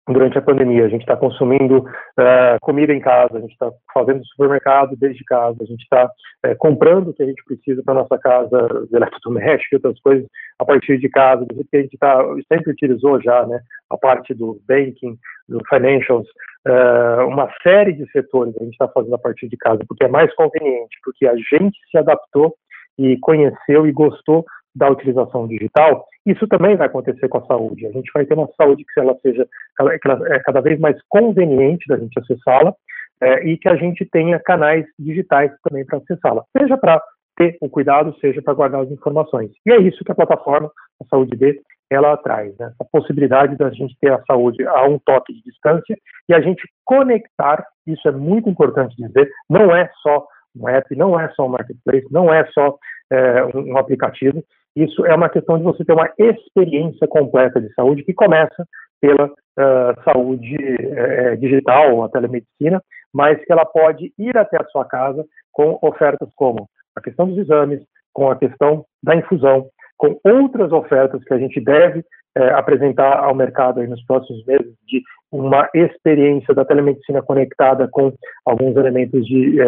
[0.07, 0.85] durante a pandemia.
[0.85, 5.57] A gente está consumindo uh, comida em casa, a gente está fazendo supermercado desde casa,
[5.61, 9.77] a gente está uh, comprando o que a gente precisa para nossa casa, eletrodoméstico e
[9.77, 10.27] outras coisas,
[10.59, 14.33] a partir de casa, do que a gente tá, sempre utilizou já, né, a parte
[14.33, 16.27] do banking, do financials,
[16.67, 20.09] uh, uma série de setores a gente está fazendo a partir de casa, porque é
[20.09, 22.55] mais conveniente, porque a gente se adaptou
[22.97, 24.45] e conheceu e gostou
[24.79, 27.85] da utilização digital, isso também vai acontecer com a saúde.
[27.85, 30.97] A gente vai ter uma saúde que ela seja que ela é cada vez mais
[31.09, 32.73] conveniente da gente acessá-la
[33.21, 37.01] é, e que a gente tenha canais digitais também para acessá-la, seja para
[37.35, 39.51] ter o cuidado, seja para guardar as informações.
[39.65, 40.71] E é isso que a plataforma,
[41.01, 42.71] a Saúde B, ela traz, né?
[42.79, 46.61] a possibilidade da gente ter a saúde a um toque de distância e a gente
[46.85, 50.25] conectar, isso é muito importante dizer, não é só
[50.55, 52.77] um app, não é só um marketplace, não é só
[53.11, 54.43] é, um aplicativo,
[54.75, 58.65] isso é uma questão de você ter uma experiência completa de saúde que começa
[59.01, 62.81] pela uh, saúde uh, digital, a telemedicina,
[63.13, 67.37] mas que ela pode ir até a sua casa com ofertas como a questão dos
[67.37, 67.81] exames,
[68.13, 69.67] com a questão da infusão,
[69.97, 75.01] com outras ofertas que a gente deve uh, apresentar ao mercado nos próximos meses de
[75.31, 78.11] uma experiência da telemedicina conectada com
[78.45, 79.59] alguns elementos de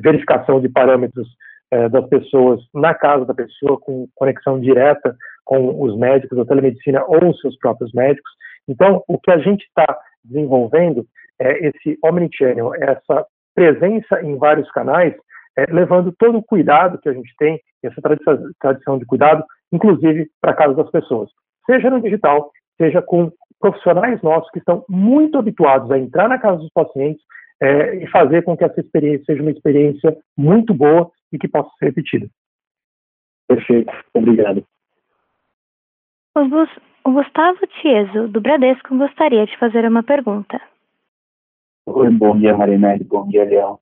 [0.00, 1.28] verificação de parâmetros
[1.70, 7.04] é, das pessoas na casa da pessoa, com conexão direta com os médicos, a telemedicina
[7.06, 8.30] ou os seus próprios médicos.
[8.68, 9.86] Então, o que a gente está
[10.24, 11.06] desenvolvendo
[11.40, 15.14] é esse omnichannel, essa presença em vários canais,
[15.56, 18.00] é, levando todo o cuidado que a gente tem, essa
[18.60, 21.30] tradição de cuidado, inclusive para a casa das pessoas,
[21.64, 26.58] seja no digital, seja com profissionais nossos que estão muito habituados a entrar na casa
[26.58, 27.22] dos pacientes
[27.62, 31.70] é, e fazer com que essa experiência seja uma experiência muito boa e que possa
[31.78, 32.28] ser repetida.
[33.48, 34.64] Perfeito, obrigado.
[36.34, 40.60] O Gustavo Tieso, do Bradesco, gostaria de fazer uma pergunta.
[41.86, 43.78] Oi, bom dia, Marinelli, bom dia, Leão.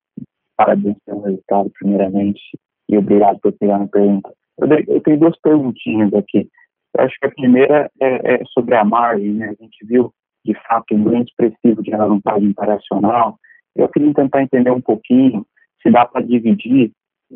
[0.56, 2.40] Parabéns pelo resultado, primeiramente,
[2.88, 4.32] e obrigado por pegar a pergunta.
[4.58, 6.48] Eu, eu, tenho duas perguntinhas aqui.
[6.96, 9.46] Eu acho que a primeira é, é sobre a margem, né?
[9.48, 10.12] A gente viu,
[10.44, 13.38] de fato, um grande expressivo de alavancagem operacional.
[13.76, 15.46] Eu queria tentar entender um pouquinho
[15.82, 16.92] se dá para dividir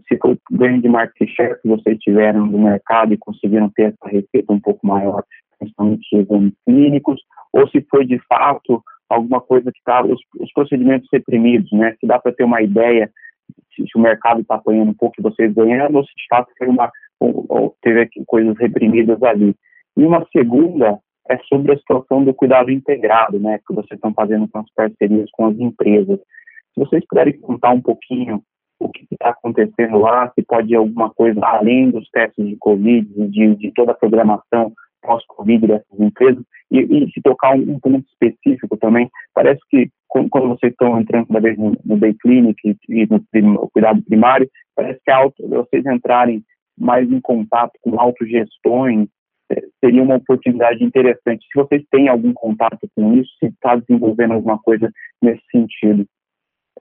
[0.06, 3.94] se foi o ganho de market share que vocês tiveram no mercado e conseguiram ter
[3.94, 5.24] essa receita um pouco maior,
[5.58, 7.20] principalmente exames clínicos,
[7.52, 11.96] ou se foi de fato alguma coisa que está, os, os, procedimentos reprimidos, né?
[11.98, 13.10] Se dá para ter uma ideia
[13.74, 16.52] se, se o mercado está apanhando um pouco e vocês ganhando, ou se de fato
[16.58, 19.54] foi uma, ou, ou teve coisas reprimidas ali.
[19.96, 20.98] E uma segunda
[21.28, 23.58] é sobre a situação do cuidado integrado, né?
[23.66, 26.18] Que vocês estão fazendo com as parcerias com as empresas.
[26.74, 28.42] Se vocês puderem contar um pouquinho
[28.80, 33.56] o que está acontecendo lá, se pode alguma coisa além dos testes de Covid, de,
[33.56, 34.72] de toda a programação
[35.02, 40.48] pós-Covid dessas empresas, e, e se tocar um, um, ponto específico também, parece que quando
[40.48, 44.48] vocês estão entrando cada vez no, no Day Clinic e, e no, no, cuidado primário,
[44.74, 46.42] parece que auto, vocês entrarem
[46.78, 49.17] mais em contato com autogestões é,
[49.82, 51.46] seria uma oportunidade interessante.
[51.46, 54.90] Se vocês têm algum contato com isso, se está desenvolvendo alguma coisa
[55.22, 56.06] nesse sentido.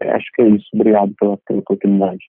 [0.02, 0.68] É, acho que é isso.
[0.74, 2.24] Obrigado pela, pela oportunidade.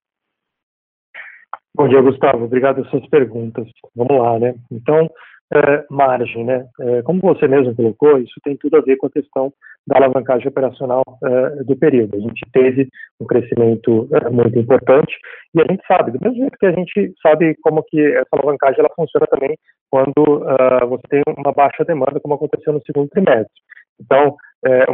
[1.74, 2.44] Bom dia, Gustavo.
[2.44, 3.68] Obrigado pelas suas perguntas.
[3.94, 4.54] Vamos lá, né?
[4.70, 5.08] Então,
[5.52, 6.66] é, margem, né?
[6.80, 9.52] É, como você mesmo colocou, isso tem tudo a ver com a questão
[9.86, 12.16] da alavancagem operacional é, do período.
[12.16, 12.88] A gente teve
[13.18, 15.16] um crescimento muito importante
[15.54, 18.80] e a gente sabe, do mesmo jeito que a gente sabe como que essa alavancagem
[18.80, 19.56] ela funciona também
[19.90, 20.44] quando
[20.88, 23.50] você tem uma baixa demanda, como aconteceu no segundo trimestre.
[23.98, 24.36] Então,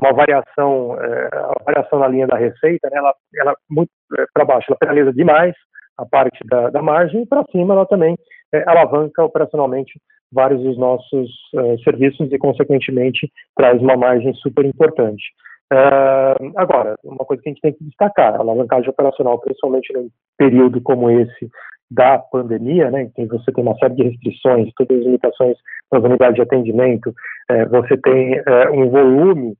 [0.00, 4.66] uma variação, a variação na linha da receita, né, ela, ela muito é, para baixo,
[4.68, 5.54] ela penaliza demais
[5.98, 8.16] a parte da, da margem e para cima ela também
[8.52, 10.00] é, alavanca operacionalmente
[10.34, 15.22] vários dos nossos é, serviços e, consequentemente, traz uma margem super importante.
[15.72, 20.08] É, agora, uma coisa que a gente tem que destacar, a alavancagem operacional, principalmente num
[20.36, 21.48] período como esse
[21.90, 25.56] da pandemia, né, em que você tem uma série de restrições, todas as limitações
[25.92, 27.14] nas unidades de atendimento,
[27.48, 29.54] é, você tem um volume,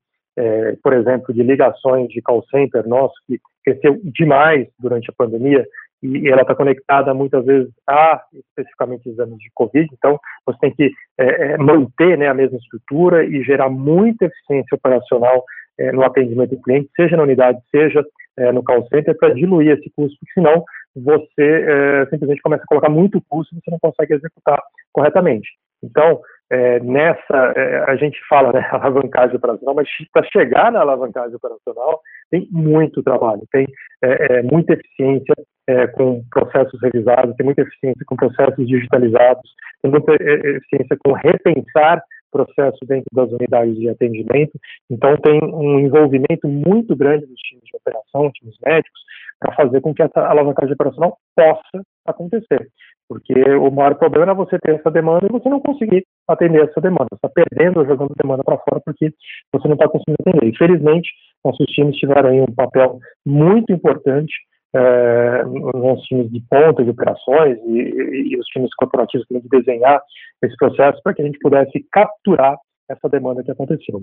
[0.83, 5.65] por exemplo, de ligações de call center nosso que cresceu demais durante a pandemia
[6.05, 10.93] e ela está conectada muitas vezes a especificamente exames de Covid, então você tem que
[11.19, 15.43] é, é, manter né, a mesma estrutura e gerar muita eficiência operacional
[15.79, 18.05] é, no atendimento do cliente, seja na unidade, seja
[18.53, 20.65] no call center, para diluir esse custo, porque senão
[20.97, 24.61] você é, simplesmente começa a colocar muito custo e você não consegue executar
[24.93, 25.49] corretamente.
[25.81, 26.21] Então,
[26.55, 32.01] é, nessa, é, a gente fala, né, alavancagem operacional, mas para chegar na alavancagem operacional
[32.31, 33.67] tem muito trabalho, tem
[34.03, 35.35] é, é, muita eficiência
[35.67, 39.51] é, com processos revisados, tem muita eficiência com processos digitalizados,
[39.83, 44.59] tem muita eficiência com repensar processo dentro das unidades de atendimento,
[44.91, 49.01] então tem um envolvimento muito grande dos times de operação, times médicos,
[49.45, 52.69] para fazer com que essa alavancagem operacional possa acontecer.
[53.07, 56.81] Porque o maior problema é você ter essa demanda e você não conseguir atender essa
[56.81, 57.09] demanda.
[57.11, 59.13] Você está perdendo jogando demanda para fora porque
[59.53, 60.49] você não está conseguindo atender.
[60.49, 61.11] Infelizmente,
[61.45, 64.33] nossos times tiveram aí um papel muito importante
[64.75, 69.49] é, nos times de ponta de operações e, e, e os times corporativos também de
[69.51, 70.01] desenhar
[70.43, 72.57] esse processo para que a gente pudesse capturar
[72.91, 74.03] essa demanda que aconteceu.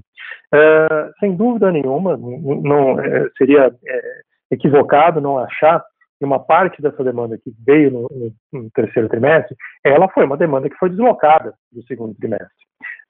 [0.54, 4.22] É, sem dúvida nenhuma, não é, seria é,
[4.52, 5.84] equivocado não achar
[6.20, 10.38] que uma parte dessa demanda que veio no, no, no, terceiro trimestre, ela foi uma
[10.38, 12.48] demanda que foi deslocada do segundo trimestre.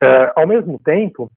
[0.02, 1.30] É, ao mesmo tempo,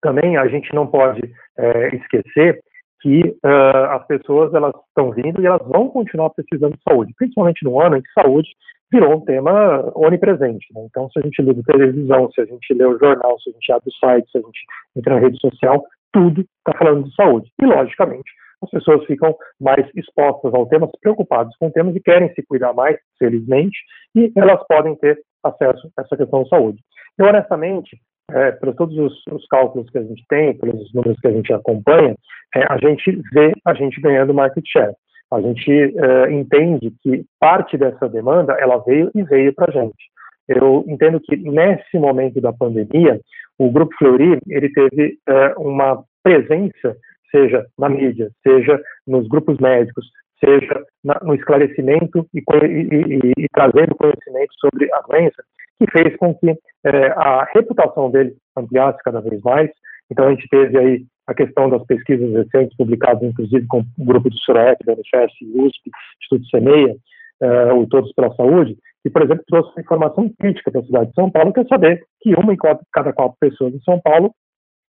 [0.00, 1.20] também a gente não pode
[1.58, 2.62] é, esquecer
[3.04, 7.62] que uh, as pessoas elas estão vindo e elas vão continuar precisando de saúde, principalmente
[7.62, 8.48] no ano em que saúde
[8.90, 10.66] virou um tema onipresente.
[10.74, 10.86] Né?
[10.86, 13.72] Então, se a gente a televisão, se a gente lê o jornal, se a gente
[13.72, 14.60] abre o site, se a gente
[14.96, 17.52] entra na rede social, tudo está falando de saúde.
[17.60, 18.30] E, logicamente,
[18.64, 22.96] as pessoas ficam mais expostas ao tema, preocupadas com temas e querem se cuidar mais,
[23.18, 23.78] felizmente,
[24.14, 26.78] e elas podem ter acesso a essa questão de saúde.
[27.18, 27.98] Eu, honestamente,
[28.30, 32.14] é, todos os, os, cálculos que a gente tem, pelos números que a gente acompanha,
[32.54, 34.94] é, a gente vê a gente ganhando market share.
[35.30, 40.10] A gente é, entende que parte dessa demanda ela veio e veio para a gente.
[40.48, 43.20] Eu entendo que nesse momento da pandemia,
[43.58, 46.96] o Grupo Fleury ele teve é, uma presença,
[47.34, 50.06] seja na mídia, seja nos grupos médicos,
[50.44, 55.42] seja na, no esclarecimento e, e, e, e trazendo conhecimento sobre a doença,
[55.78, 56.50] que fez com que
[56.84, 59.70] é, a reputação dele ampliasse cada vez mais.
[60.10, 64.28] Então, a gente teve aí a questão das pesquisas recentes, publicadas inclusive com o grupo
[64.28, 65.90] do SUREP, da UNIFES, USP,
[66.22, 66.96] Instituto CEMEIA,
[67.40, 71.08] é, o Todos pela Saúde, que, por exemplo, trouxe uma informação crítica para a cidade
[71.08, 72.56] de São Paulo, que é saber que uma em
[72.92, 74.32] cada quatro pessoas em São Paulo,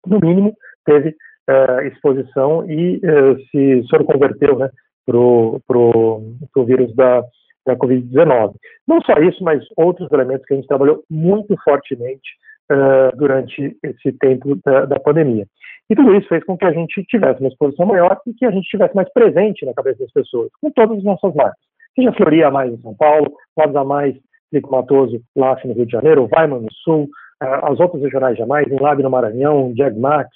[0.06, 0.54] no mínimo,
[0.86, 1.16] teve
[1.50, 4.70] é, exposição e é, se converteu né,
[5.06, 7.24] para o vírus da,
[7.66, 8.54] da Covid-19.
[8.88, 12.30] Não só isso, mas outros elementos que a gente trabalhou muito fortemente
[12.72, 15.46] uh, durante esse tempo da, da, pandemia.
[15.90, 18.52] E tudo isso fez com que a gente tivesse uma exposição maior e que a
[18.52, 21.60] gente estivesse mais presente na cabeça das pessoas, com todas as nossas marcas.
[21.96, 24.16] Seja Floria mais em São Paulo, Lados a Mais,
[24.54, 27.04] Rico Matoso, lá no Rio de Janeiro, Weimar no Sul,
[27.44, 30.30] uh, as outras regionais jamais, em Lab no Maranhão, Jag Max,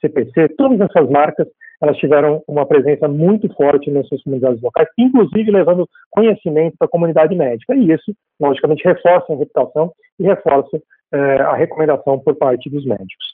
[0.00, 1.48] CPC, todas essas marcas
[1.80, 6.90] elas tiveram uma presença muito forte nas suas comunidades locais, inclusive levando conhecimento para a
[6.90, 7.74] comunidade médica.
[7.74, 10.80] E isso, logicamente, reforça a reputação e reforça
[11.12, 13.26] eh, a recomendação por parte dos médicos.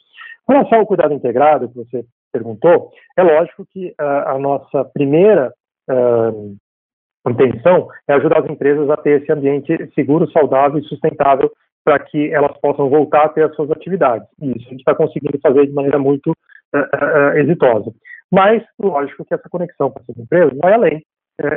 [0.44, 5.52] Com relação ao cuidado integrado, que você perguntou, é lógico que uh, a nossa primeira
[5.88, 6.56] uh,
[7.30, 11.50] intenção é ajudar as empresas a ter esse ambiente seguro, saudável e sustentável
[11.84, 14.26] para que elas possam voltar a ter as suas atividades.
[14.40, 16.34] E isso a gente está conseguindo fazer de maneira muito
[16.74, 17.92] uh, exitosa.
[18.30, 21.02] Mas, lógico que essa conexão com essas empresas vai além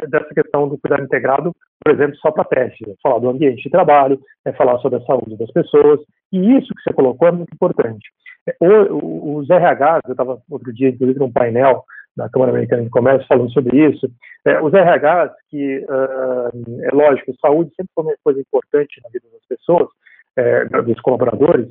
[0.09, 1.53] dessa questão do cuidado integrado,
[1.83, 2.89] por exemplo, só para teste.
[2.89, 4.19] É falar do ambiente de trabalho,
[4.57, 5.99] falar sobre a saúde das pessoas,
[6.31, 8.09] e isso que você colocou é muito importante.
[8.59, 11.83] Os RHs, eu estava outro dia, inclusive, num painel
[12.15, 14.07] da Câmara Americana de Comércio falando sobre isso,
[14.63, 19.45] os RHs, que, uh, é lógico, saúde sempre foi uma coisa importante na vida das
[19.47, 19.87] pessoas,
[20.85, 21.67] dos colaboradores,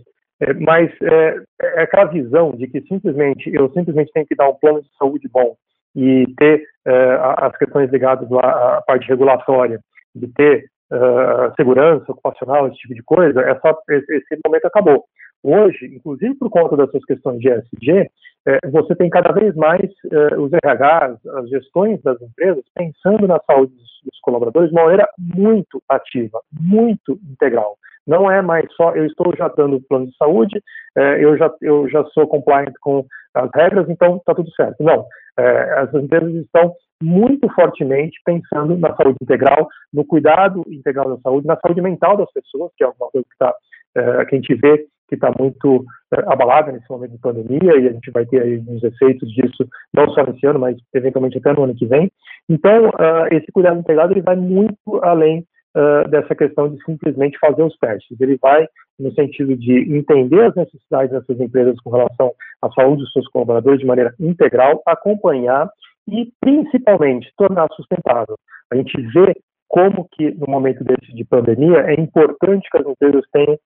[0.60, 4.82] mas é, é, aquela visão de que simplesmente eu simplesmente tenho que dar um plano
[4.82, 5.56] de saúde bom
[5.96, 9.80] e ter é, as questões ligadas à, parte regulatória,
[10.14, 15.04] de ter uh, segurança ocupacional, esse tipo de coisa, essa, esse momento acabou.
[15.42, 18.10] Hoje, inclusive por conta dessas questões de ESG,
[18.46, 23.38] é, você tem cada vez mais é, os RHs, as gestões das empresas, pensando na
[23.40, 27.76] saúde dos, dos colaboradores de uma maneira muito ativa, muito integral.
[28.06, 30.62] Não é mais só eu estou já dando plano de saúde,
[30.96, 34.82] é, eu, já, eu já sou compliant com as regras, então está tudo certo.
[34.82, 35.06] Não,
[35.38, 41.46] é, as empresas estão muito fortemente pensando na saúde integral, no cuidado integral da saúde,
[41.46, 43.54] na saúde mental das pessoas, que é uma coisa que, tá,
[43.96, 45.84] é, que a gente vê que está muito
[46.14, 49.68] é, abalada nesse momento de pandemia, e a gente vai ter aí uns efeitos disso,
[49.92, 52.10] não só nesse ano, mas eventualmente até no ano que vem.
[52.48, 55.46] Então, uh, esse cuidado integrado ele vai muito além
[55.76, 58.20] uh, dessa questão de simplesmente fazer os testes.
[58.20, 58.66] Ele vai
[58.98, 63.80] no sentido de entender as necessidades dessas empresas com relação à saúde dos seus colaboradores
[63.80, 65.68] de maneira integral, acompanhar
[66.08, 68.36] e, principalmente, tornar sustentável.
[68.72, 69.34] A gente vê
[69.68, 73.58] como que, no momento desse de pandemia, é importante que as empresas tenham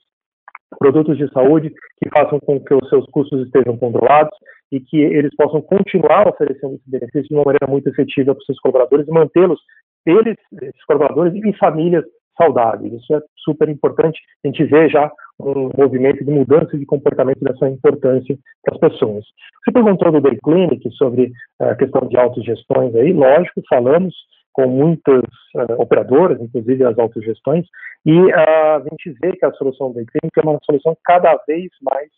[0.78, 4.36] produtos de saúde que façam com que os seus custos estejam controlados
[4.70, 8.46] e que eles possam continuar oferecendo esse benefício de uma maneira muito efetiva para os
[8.46, 9.61] seus colaboradores e mantê-los
[10.07, 12.05] eles, esses colaboradores, e famílias
[12.36, 12.92] saudáveis.
[12.92, 14.20] Isso é super importante.
[14.44, 19.24] A gente vê já um movimento de mudança de comportamento dessa importância para as pessoas.
[19.64, 24.14] Você perguntou do Day Clinic sobre a questão de autogestões aí, lógico, falamos
[24.53, 25.22] com muitas
[25.55, 27.64] uh, operadoras, inclusive as autogestões,
[28.05, 31.36] e uh, a gente vê que a solução do Day Clinic é uma solução cada
[31.46, 32.09] vez mais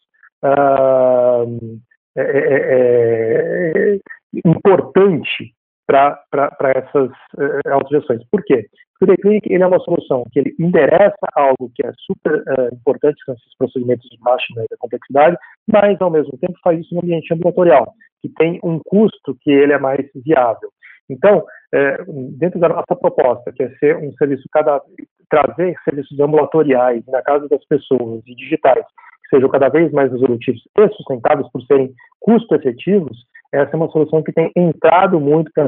[0.44, 1.80] uh,
[2.16, 3.98] é, é, é,
[4.44, 5.54] importante
[5.90, 8.22] para essas uh, autogestões.
[8.30, 8.66] Por quê?
[8.98, 12.34] Porque o Day Clinic ele é uma solução que ele endereça algo que é super
[12.34, 15.36] uh, importante, com esses procedimentos de máquina da complexidade,
[15.66, 19.72] mas, ao mesmo tempo, faz isso no ambiente ambulatorial, que tem um custo que ele
[19.72, 20.70] é mais viável.
[21.08, 22.04] Então, é,
[22.38, 24.80] dentro da nossa proposta, que é ser um serviço cada
[25.28, 30.60] trazer serviços ambulatoriais na casa das pessoas e digitais que sejam cada vez mais resolutivos
[30.76, 33.16] e sustentáveis por serem custo efetivos,
[33.52, 35.66] essa é uma solução que tem entrado muito para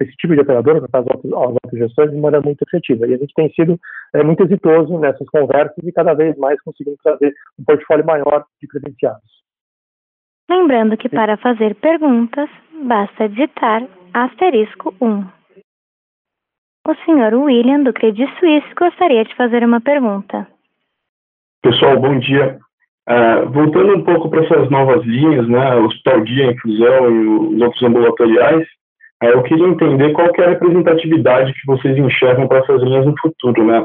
[0.00, 3.06] esse tipo de operadora, para as autogestões, de maneira muito efetiva.
[3.06, 3.78] E a gente tem sido
[4.14, 8.68] é, muito exitoso nessas conversas e cada vez mais conseguindo trazer um portfólio maior de
[8.68, 9.44] credenciados.
[10.50, 12.50] Lembrando que para fazer perguntas,
[12.84, 15.24] basta digitar asterisco 1.
[16.86, 20.46] O senhor William, do Credit Suisse, gostaria de fazer uma pergunta.
[21.62, 22.58] Pessoal, bom dia.
[23.08, 27.82] Uh, voltando um pouco para essas novas linhas, né, Hospital Guia, Infusão e os outros
[27.82, 28.66] ambulatoriais,
[29.22, 33.04] uh, eu queria entender qual que é a representatividade que vocês enxergam para essas linhas
[33.04, 33.84] no futuro, né?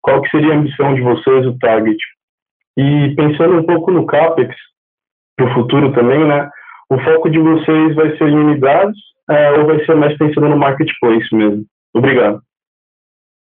[0.00, 1.98] Qual que seria a ambição de vocês, o target?
[2.76, 4.54] E pensando um pouco no CAPEX,
[5.36, 6.50] para o futuro também, né,
[6.90, 8.96] o foco de vocês vai ser em unidades
[9.30, 11.64] uh, ou vai ser mais pensando no marketplace mesmo?
[11.94, 12.40] Obrigado.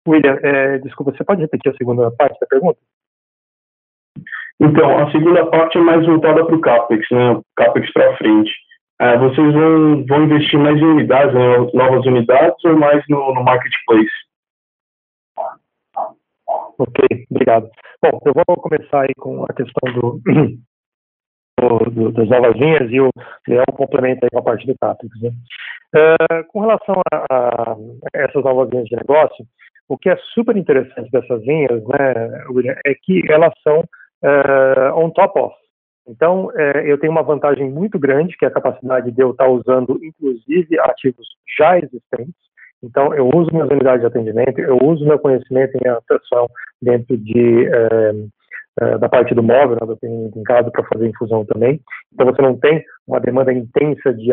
[0.07, 2.79] William, é, desculpa, você pode repetir a segunda parte da pergunta?
[4.61, 7.41] Então, a segunda parte é mais voltada para o CAPEX, né?
[7.57, 8.51] CAPEX para frente.
[9.01, 11.59] É, vocês vão, vão investir mais em unidades, né?
[11.73, 14.11] novas unidades, ou mais no, no marketplace?
[16.79, 17.71] Ok, obrigado.
[18.03, 20.21] Bom, eu vou começar aí com a questão do,
[21.91, 23.11] do das novas linhas e o
[23.47, 25.21] Leão complementa aí com a parte do CAPEX.
[25.23, 25.31] Né?
[25.95, 27.77] Uh, com relação a, a,
[28.15, 29.47] essas novas linhas de negócio,
[29.89, 33.83] o que é super interessante dessas linhas, né, William, é que elas são
[34.23, 35.55] uh, on top of.
[36.07, 39.49] Então, uh, eu tenho uma vantagem muito grande, que é a capacidade de eu estar
[39.49, 41.27] usando, inclusive, ativos
[41.59, 42.35] já existentes.
[42.83, 46.47] Então, eu uso minhas unidades de atendimento, eu uso meu conhecimento em atuação
[46.81, 51.45] dentro de, uh, da parte do móvel, né, do atendimento em casa, para fazer infusão
[51.45, 51.81] também.
[52.14, 54.31] Então, você não tem uma demanda intensa de,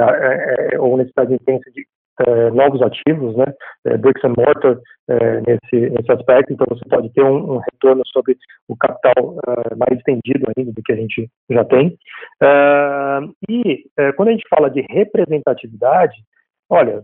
[0.80, 1.86] ou necessidade intensa de
[2.22, 3.46] é, novos ativos, né,
[3.86, 4.78] é, bricks and mortar
[5.10, 8.38] é, nesse, nesse aspecto, então você pode ter um, um retorno sobre
[8.68, 9.36] o capital
[9.78, 11.98] mais estendido ainda do que a gente já tem.
[13.48, 13.84] e
[14.16, 16.16] quando a gente fala de representatividade,
[16.70, 17.04] olha,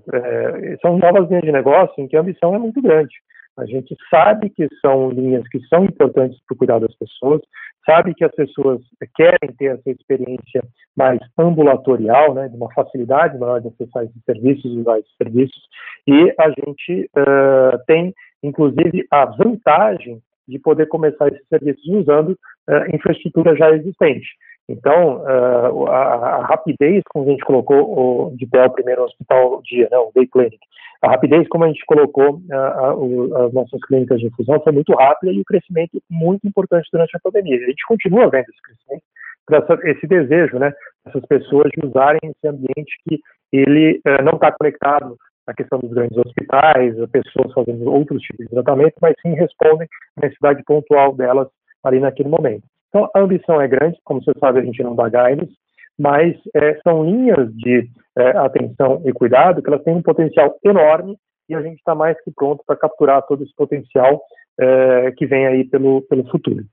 [0.81, 3.13] são novas linhas de negócio em que a ambição é muito grande.
[3.57, 7.41] A gente sabe que são linhas que são importantes para o cuidado das pessoas,
[7.85, 8.81] sabe que as pessoas
[9.15, 10.63] querem ter essa experiência
[10.95, 15.61] mais ambulatorial, né, de uma facilidade maior de acessar esses serviços, usar esses serviços,
[16.07, 22.95] e a gente uh, tem, inclusive, a vantagem de poder começar esses serviços usando uh,
[22.95, 24.27] infraestrutura já existente.
[24.69, 26.01] Então, uh, a,
[26.37, 30.27] a, rapidez como a gente colocou o, de o primeiro hospital dia, né, o Day
[30.27, 30.59] Clinic,
[31.01, 35.33] a rapidez como a gente colocou uh, as nossas clínicas de infusão foi muito rápida
[35.33, 37.57] e o crescimento muito importante durante a pandemia.
[37.57, 39.03] A gente continua vendo esse crescimento,
[39.51, 40.71] essa, esse desejo, né,
[41.05, 43.19] dessas pessoas de usarem esse ambiente que
[43.51, 48.45] ele uh, não está conectado à questão dos grandes hospitais, a pessoas fazendo outros tipos
[48.45, 49.87] de tratamento, mas sim respondem
[50.17, 51.47] à necessidade pontual delas
[51.83, 52.63] ali naquele momento.
[52.91, 55.53] Então, a ambição é grande, como você sabe, a gente não dá guidance,
[55.97, 61.15] mas é, são linhas de é, atenção e cuidado que elas têm um potencial enorme
[61.47, 64.21] e a gente está mais que pronto para capturar todo esse potencial
[64.59, 66.63] é, que vem aí pelo, pelo futuro.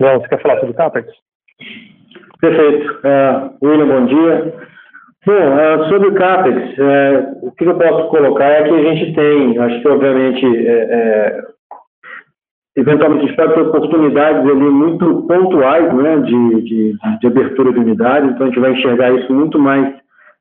[0.00, 1.12] João, você quer falar sobre o CAPEX?
[2.40, 3.00] Perfeito.
[3.04, 4.54] Uh, William, bom dia.
[5.24, 9.14] Bom, uh, sobre o CAPEX, uh, o que eu posso colocar é que a gente
[9.14, 10.44] tem, acho que obviamente
[12.76, 18.46] eventualmente espero ter oportunidades ali muito pontuais né, de, de, de, abertura de unidade, então
[18.46, 19.94] a gente vai enxergar isso muito mais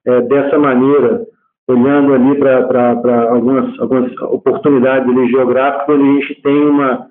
[0.06, 1.22] é, dessa maneira,
[1.68, 7.08] olhando ali para algumas, algumas oportunidades ali geográficas, onde a gente tem uma,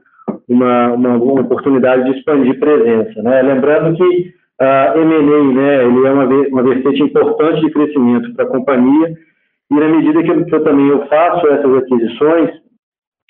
[0.49, 3.23] uma, uma, uma oportunidade de expandir presença.
[3.23, 3.43] Né?
[3.43, 8.49] Lembrando que a M&A né, ele é uma, uma vertente importante de crescimento para a
[8.49, 9.15] companhia,
[9.71, 12.60] e na medida que eu, que eu também eu faço essas aquisições,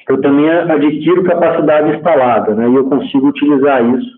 [0.08, 2.68] eu também adquiro capacidade instalada, né?
[2.68, 4.10] E eu consigo utilizar isso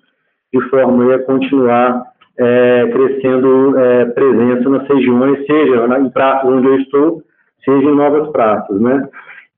[0.53, 2.03] de forma a continuar
[2.39, 7.23] é, crescendo é, presença nas regiões, seja em praças onde eu estou,
[7.65, 9.09] seja em novas praças, né?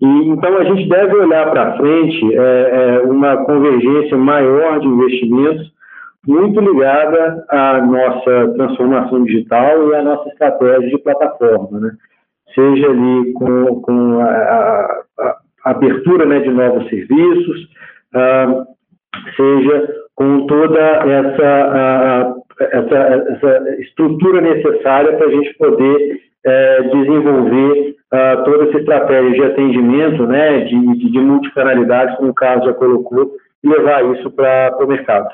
[0.00, 5.72] E, então, a gente deve olhar para frente é, é, uma convergência maior de investimentos,
[6.26, 11.90] muito ligada à nossa transformação digital e à nossa estratégia de plataforma, né?
[12.54, 17.68] seja ali com, com a, a, a abertura né, de novos serviços,
[18.14, 18.66] uh,
[19.36, 22.96] seja com toda essa, uh, essa,
[23.32, 30.26] essa estrutura necessária para a gente poder uh, desenvolver uh, toda essa estratégia de atendimento,
[30.26, 34.86] né, de, de, de multicanalidade, como o caso já colocou, e levar isso para o
[34.86, 35.28] mercado.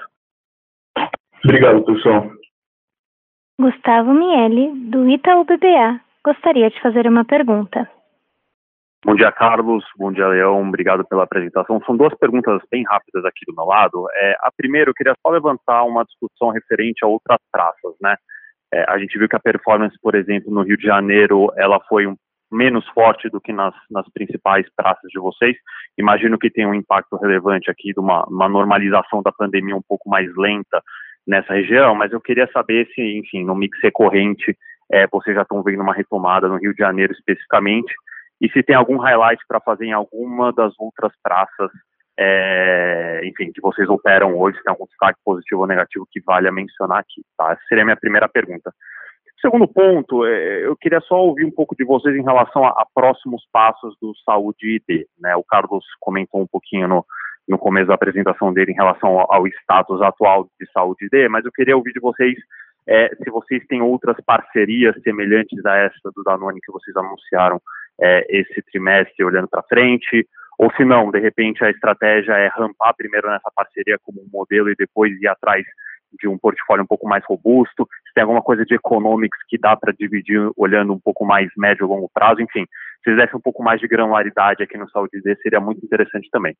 [1.44, 2.30] Obrigado, pessoal.
[3.60, 7.88] Gustavo Miele, do Itaú BBA, gostaria de fazer uma pergunta.
[9.02, 9.82] Bom dia, Carlos.
[9.96, 10.68] Bom dia, Leão.
[10.68, 11.80] Obrigado pela apresentação.
[11.86, 14.06] São duas perguntas bem rápidas aqui do meu lado.
[14.14, 18.14] É, a primeira, eu queria só levantar uma discussão referente a outras praças, né?
[18.72, 22.06] É, a gente viu que a performance, por exemplo, no Rio de Janeiro, ela foi
[22.06, 22.14] um,
[22.52, 25.56] menos forte do que nas, nas, principais praças de vocês.
[25.98, 30.10] Imagino que tem um impacto relevante aqui de uma, uma normalização da pandemia um pouco
[30.10, 30.82] mais lenta
[31.26, 34.56] nessa região, mas eu queria saber se, enfim, no mix recorrente,
[34.92, 37.94] é, vocês já estão vendo uma retomada no Rio de Janeiro especificamente,
[38.40, 41.70] e se tem algum highlight para fazer em alguma das outras praças,
[42.18, 46.48] é, enfim, que vocês operam hoje, se tem algum destaque positivo ou negativo que vale
[46.48, 47.52] a mencionar aqui, tá?
[47.52, 48.72] Essa seria a minha primeira pergunta.
[49.40, 52.86] Segundo ponto, é, eu queria só ouvir um pouco de vocês em relação a, a
[52.94, 55.34] próximos passos do Saúde ID, né?
[55.36, 57.06] O Carlos comentou um pouquinho no,
[57.48, 61.44] no começo da apresentação dele em relação ao, ao status atual de Saúde ID, mas
[61.44, 62.36] eu queria ouvir de vocês
[62.86, 67.60] é, se vocês têm outras parcerias semelhantes a essa do Danone que vocês anunciaram
[68.00, 70.26] é, esse trimestre olhando para frente,
[70.58, 74.70] ou se não, de repente a estratégia é rampar primeiro nessa parceria como um modelo
[74.70, 75.64] e depois ir atrás
[76.18, 79.76] de um portfólio um pouco mais robusto, se tem alguma coisa de economics que dá
[79.76, 82.66] para dividir olhando um pouco mais médio e longo prazo, enfim,
[83.04, 86.54] se desse um pouco mais de granularidade aqui no Saúde D, seria muito interessante também.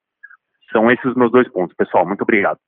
[0.72, 2.06] São esses os meus dois pontos, pessoal.
[2.06, 2.58] Muito obrigado.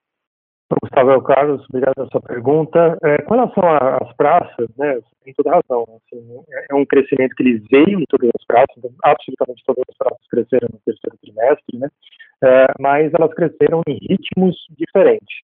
[0.81, 2.99] Gustavo Carlos, obrigado pela sua pergunta.
[3.03, 3.65] É, com relação
[4.01, 5.83] às praças, né, você tem toda razão.
[5.83, 9.97] Assim, é um crescimento que ele veio em todas as praças, então, absolutamente todas as
[9.97, 11.89] praças cresceram no terceiro trimestre, né,
[12.45, 15.37] é, mas elas cresceram em ritmos diferentes.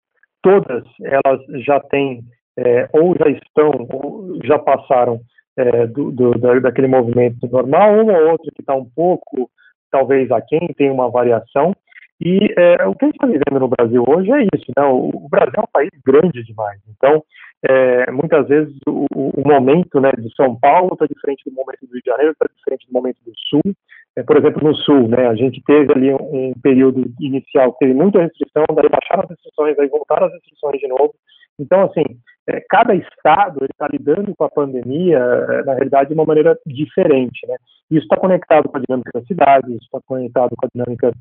[0.42, 2.22] Todas elas já têm,
[2.56, 5.20] é, ou já estão, ou já passaram
[5.56, 9.50] é, do, do, daquele movimento normal, uma ou outra que está um pouco,
[9.90, 11.72] talvez aquém, tem uma variação,
[12.20, 14.84] e é, o que a gente está vivendo no Brasil hoje é isso, né?
[14.84, 16.80] O, Brasil é um país grande demais.
[16.88, 17.22] Então,
[17.62, 21.92] é, muitas vezes o, o, momento né, de São Paulo está diferente do momento do
[21.92, 23.74] Rio de Janeiro, está diferente do momento do Sul.
[24.16, 27.80] É, por exemplo, no Sul, né, a gente teve ali um, um período inicial que
[27.80, 31.14] teve muita restrição, daí baixaram as restrições, aí voltaram as restrições de novo.
[31.58, 32.02] Então, assim,
[32.48, 37.46] é, cada estado está lidando com a pandemia, é, na realidade, de uma maneira diferente.
[37.46, 37.56] Né?
[37.90, 41.12] Isso está conectado com a dinâmica da cidade, isso está conectado com a dinâmica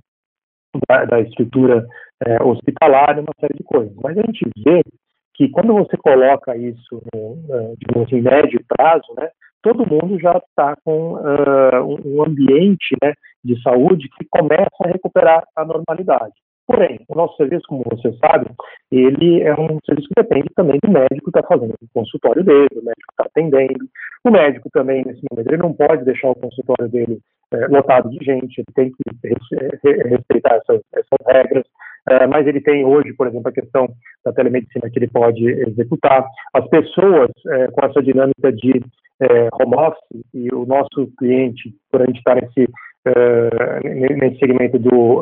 [0.88, 1.86] da, da estrutura
[2.26, 3.94] é, hospitalar, uma série de coisas.
[4.02, 4.82] Mas a gente vê
[5.38, 9.30] que quando você coloca isso no, uh, assim, médio prazo, né,
[9.62, 13.14] todo mundo já está com uh, um ambiente né,
[13.44, 16.34] de saúde que começa a recuperar a normalidade.
[16.66, 18.48] Porém, o nosso serviço, como você sabe,
[18.92, 22.68] ele é um serviço que depende também do médico que está fazendo o consultório dele,
[22.74, 23.88] do médico que está atendendo.
[24.26, 27.22] O médico também, nesse momento, ele não pode deixar o consultório dele
[27.54, 31.66] é, lotado de gente, ele tem que respeitar essas, essas regras.
[32.10, 33.88] É, mas ele tem hoje, por exemplo, a questão
[34.24, 36.26] da telemedicina que ele pode executar.
[36.54, 38.82] As pessoas é, com essa dinâmica de
[39.20, 42.70] é, home office e o nosso cliente, por a gente estar nesse,
[43.06, 45.22] é, nesse segmento do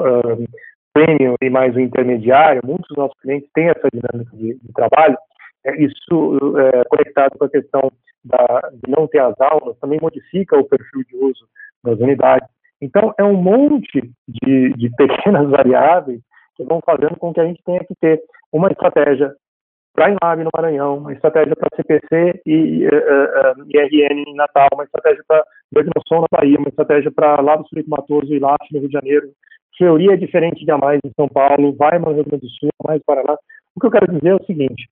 [0.93, 5.17] premium e mais o intermediário, muitos dos nossos clientes têm essa dinâmica de, de trabalho,
[5.65, 7.91] é, isso é, conectado com a questão
[8.23, 11.45] da, de não ter as aulas, também modifica o perfil de uso
[11.85, 12.47] das unidades.
[12.81, 16.21] Então, é um monte de, de pequenas variáveis
[16.55, 18.21] que vão fazendo com que a gente tenha que ter
[18.51, 19.33] uma estratégia
[19.93, 24.83] para Inlab no Maranhão, uma estratégia para CPC e uh, uh, IRN em Natal, uma
[24.83, 28.89] estratégia para Diagnoson na Bahia, uma estratégia para Lado Sul Matoso e Lacho no Rio
[28.89, 29.27] de Janeiro,
[29.77, 33.01] Fleury é diferente de Amais em São Paulo, vai no Rio Grande do Sul, mais
[33.05, 33.37] Paraná.
[33.75, 34.87] O que eu quero dizer é o seguinte: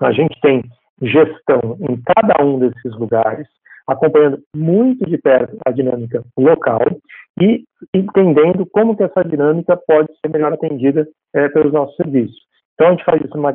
[0.00, 0.62] a gente tem
[1.00, 3.46] gestão em cada um desses lugares,
[3.86, 6.80] acompanhando muito de perto a dinâmica local
[7.40, 7.64] e
[7.94, 12.36] entendendo como que essa dinâmica pode ser melhor atendida é, pelos nossos serviços.
[12.74, 13.52] Então, a gente faz isso numa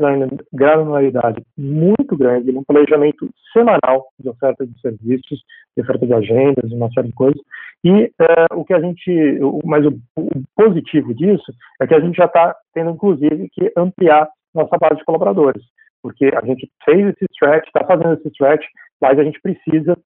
[0.53, 5.41] granularidade muito grande, num planejamento semanal de oferta de serviços,
[5.75, 7.41] de oferta de agendas, uma série de coisas.
[7.83, 11.51] E é, o que a gente, mas o, o, positivo disso
[11.81, 15.63] é que a gente já está tendo, inclusive, que ampliar nossa base de colaboradores,
[16.01, 18.65] porque a gente fez esse stretch, está fazendo esse stretch,
[19.01, 19.97] mas a gente precisa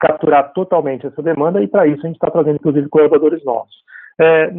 [0.00, 3.74] capturar totalmente essa demanda e para isso a gente está trazendo inclusive colaboradores novos.
[4.20, 4.50] É,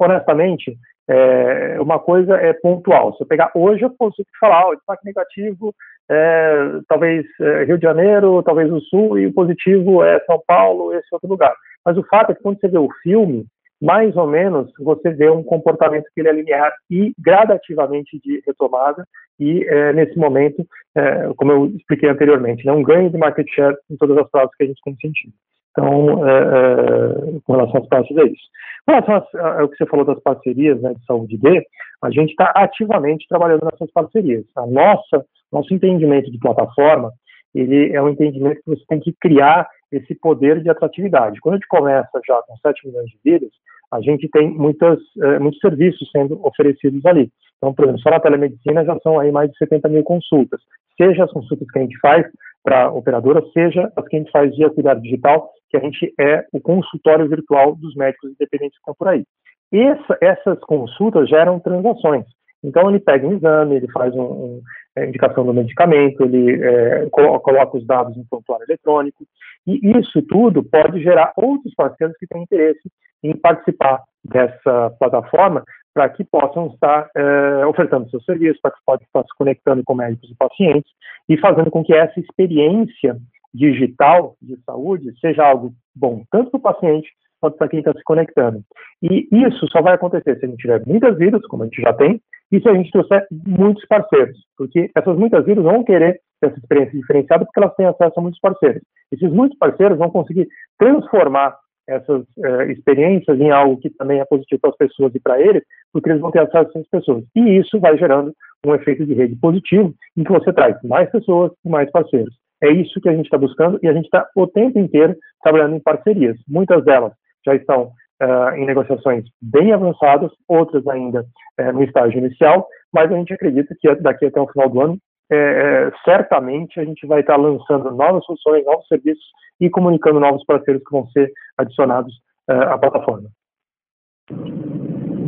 [0.00, 0.76] honestamente,
[1.08, 3.14] é, uma coisa é pontual.
[3.14, 5.74] Se eu pegar hoje, eu consigo falar, o destaque negativo
[6.10, 10.92] é talvez é, Rio de Janeiro, talvez o Sul, e o positivo é São Paulo,
[10.92, 11.54] esse outro lugar.
[11.84, 13.46] Mas o fato é que quando você vê o filme,
[13.80, 19.06] mais ou menos você vê um comportamento que ele é linear e gradativamente de retomada
[19.38, 23.76] e é, nesse momento, é, como eu expliquei anteriormente, né, um ganho de market share
[23.90, 25.32] em todas as praças que a gente tem sentido.
[25.72, 28.44] Então, é, é com relação às praças, é isso.
[28.86, 29.14] Com relação
[29.58, 31.62] ao que você falou das parcerias né, de saúde D,
[32.02, 34.44] a gente está ativamente trabalhando nessas parcerias.
[34.56, 37.12] A nossa, nosso entendimento de plataforma,
[37.54, 41.40] ele é um entendimento que você tem que criar esse poder de atratividade.
[41.40, 43.50] Quando a gente começa já com 7 milhões de vidas,
[43.92, 47.30] a gente tem muitas, eh, muitos serviços sendo oferecidos ali.
[47.56, 50.60] Então, por exemplo, só na telemedicina já são aí mais de 70 mil consultas,
[51.00, 52.26] seja as consultas que a gente faz
[52.62, 56.44] para operadora, seja as que a gente faz via cuidado digital, que a gente é
[56.52, 59.24] o consultório virtual dos médicos independentes que estão por aí.
[59.72, 62.24] Essa, essas consultas geram transações.
[62.66, 64.62] Então, ele pega um exame, ele faz um, um
[64.96, 69.24] é, indicação do medicamento, ele é, coloca os dados no prontuário eletrônico,
[69.64, 72.90] e isso tudo pode gerar outros parceiros que têm interesse
[73.22, 75.62] em participar dessa plataforma
[75.94, 79.94] para que possam estar é, ofertando seus serviços, para que possam estar se conectando com
[79.94, 80.90] médicos e pacientes
[81.28, 83.16] e fazendo com que essa experiência
[83.54, 87.08] digital de saúde seja algo bom tanto para o paciente
[87.40, 88.62] quanto para quem está se conectando.
[89.02, 91.92] E isso só vai acontecer se a gente tiver muitas vidas, como a gente já
[91.92, 92.20] tem,
[92.52, 96.98] e se a gente trouxer muitos parceiros, porque essas muitas vidas vão querer essa experiência
[96.98, 98.82] diferenciada porque elas têm acesso a muitos parceiros.
[99.10, 100.46] Esses muitos parceiros vão conseguir
[100.78, 101.56] transformar
[101.88, 105.62] essas eh, experiências em algo que também é positivo para as pessoas e para eles,
[105.92, 107.24] porque eles vão ter acesso a essas pessoas.
[107.34, 108.32] E isso vai gerando
[108.66, 112.34] um efeito de rede positivo, em que você traz mais pessoas e mais parceiros.
[112.62, 115.76] É isso que a gente está buscando e a gente está o tempo inteiro trabalhando
[115.76, 116.36] em parcerias.
[116.48, 117.12] Muitas delas
[117.46, 117.92] já estão
[118.22, 121.24] uh, em negociações bem avançadas, outras ainda
[121.60, 124.98] uh, no estágio inicial, mas a gente acredita que daqui até o final do ano,
[125.28, 129.24] é, certamente a gente vai estar lançando novas soluções, novos serviços
[129.60, 132.14] e comunicando novos parceiros que vão ser adicionados
[132.48, 133.28] uh, à plataforma.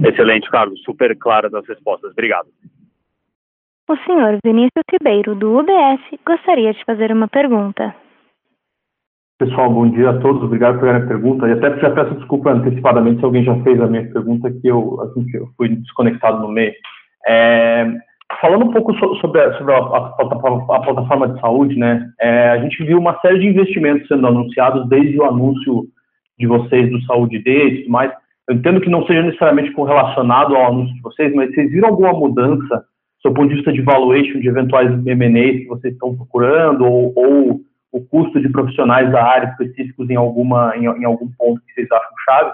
[0.06, 0.80] Excelente, Carlos.
[0.82, 2.12] Super claras as respostas.
[2.12, 2.48] Obrigado.
[3.88, 7.94] O senhor Vinícius Ribeiro, do UBS, gostaria de fazer uma pergunta.
[9.38, 10.42] Pessoal, bom dia a todos.
[10.42, 11.46] Obrigado pela pergunta.
[11.46, 15.00] E até já peço desculpa antecipadamente se alguém já fez a minha pergunta, que eu,
[15.02, 16.72] assim, eu fui desconectado no meio.
[17.24, 17.86] É,
[18.40, 22.10] falando um pouco sobre a, sobre a, a, a plataforma de saúde, né?
[22.20, 25.86] É, a gente viu uma série de investimentos sendo anunciados desde o anúncio
[26.36, 28.12] de vocês do Saúde D e tudo mais.
[28.48, 32.12] Eu entendo que não seja necessariamente correlacionado ao anúncio de vocês, mas vocês viram alguma
[32.12, 32.84] mudança
[33.24, 37.60] do ponto de vista de valuation de eventuais M&As que vocês estão procurando ou, ou
[37.92, 41.90] o custo de profissionais da área específicos em alguma em, em, algum ponto que vocês
[41.90, 42.52] acham chave.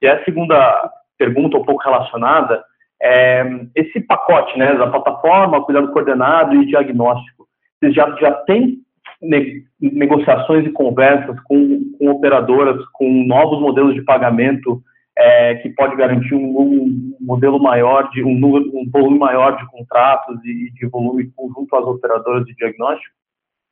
[0.00, 2.64] E a segunda pergunta, um pouco relacionada,
[3.00, 3.44] é
[3.74, 7.46] esse pacote, né, da plataforma, cuidado coordenado e diagnóstico.
[7.78, 8.78] Vocês já já têm
[9.20, 14.82] ne negociações e conversas com, com operadoras, com novos modelos de pagamento
[15.16, 20.42] é, que pode garantir um, um, modelo maior de um, um volume maior de contratos
[20.44, 23.14] e de volume junto às operadoras de diagnóstico?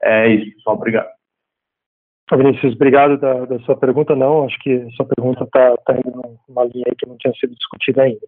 [0.02, 0.76] É isso, pessoal.
[0.76, 1.08] Obrigado.
[2.32, 4.14] Vinícius, obrigado da, da, sua pergunta.
[4.14, 8.02] Não, acho que sua pergunta está tá indo numa linha que não tinha sido discutida
[8.02, 8.20] ainda.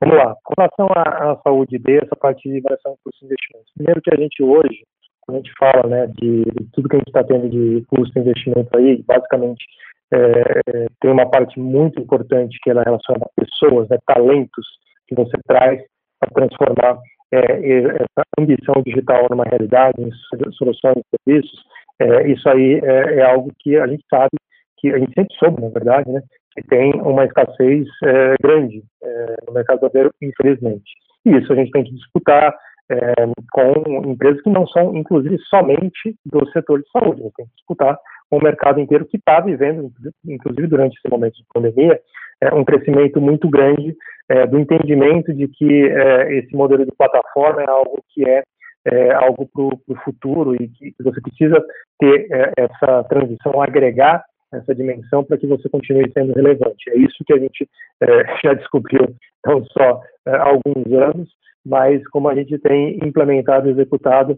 [0.00, 0.34] Vamos lá.
[0.42, 3.72] Com relação à, à saúde D, essa parte de variação de custos de investimentos.
[3.74, 4.84] Primeiro que a gente hoje,
[5.20, 8.14] quando a gente fala né, de, de tudo que a gente está tendo de custo
[8.14, 9.64] de investimento aí, basicamente
[10.12, 14.66] é, tem uma parte muito importante que ela é relacionada a pessoas, né, talentos
[15.06, 15.82] que você traz
[16.20, 16.98] para transformar
[17.34, 20.10] é, essa ambição digital numa realidade, em
[20.52, 21.64] soluções e serviços,
[22.00, 24.36] é, isso aí é, é, algo que a gente sabe,
[24.78, 26.22] que a gente sempre soube, na verdade, né,
[26.52, 30.90] que tem uma escassez é, grande é, no mercado brasileiro, infelizmente.
[31.24, 32.54] E isso a gente tem que disputar
[32.90, 33.14] é,
[33.52, 37.54] com empresas que não são, inclusive, somente do setor de saúde, a gente tem que
[37.56, 37.98] disputar
[38.34, 39.92] com o mercado inteiro que está vivendo,
[40.26, 42.00] inclusive durante esse momento de pandemia,
[42.40, 43.94] é, um crescimento muito grande
[44.28, 48.42] é, do entendimento de que é, esse modelo de plataforma é algo que é,
[48.86, 51.64] é algo para o futuro e que você precisa
[52.00, 56.90] ter é, essa transição, agregar essa dimensão para que você continue sendo relevante.
[56.90, 57.68] É isso que a gente
[58.02, 58.06] é,
[58.44, 59.14] já descobriu
[59.46, 61.28] não só há alguns anos,
[61.64, 64.36] mas como a gente tem implementado e executado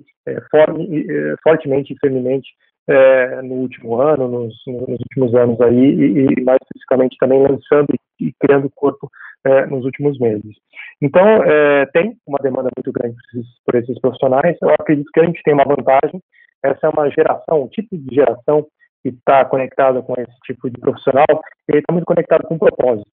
[0.50, 1.06] forme,
[1.42, 2.48] fortemente e firmemente
[2.88, 7.88] é, no último ano, nos, nos, últimos anos aí, e, e, mais especificamente também lançando
[8.20, 9.10] e, criando corpo
[9.44, 10.56] é, nos últimos meses.
[11.02, 14.56] Então, é, tem uma demanda muito grande por esses, por esses, profissionais.
[14.62, 16.20] Eu acredito que a gente tem uma vantagem.
[16.64, 18.66] Essa é uma geração, um tipo de geração
[19.04, 21.26] está conectado com esse tipo de profissional,
[21.68, 23.06] ele está muito conectado com o propósito.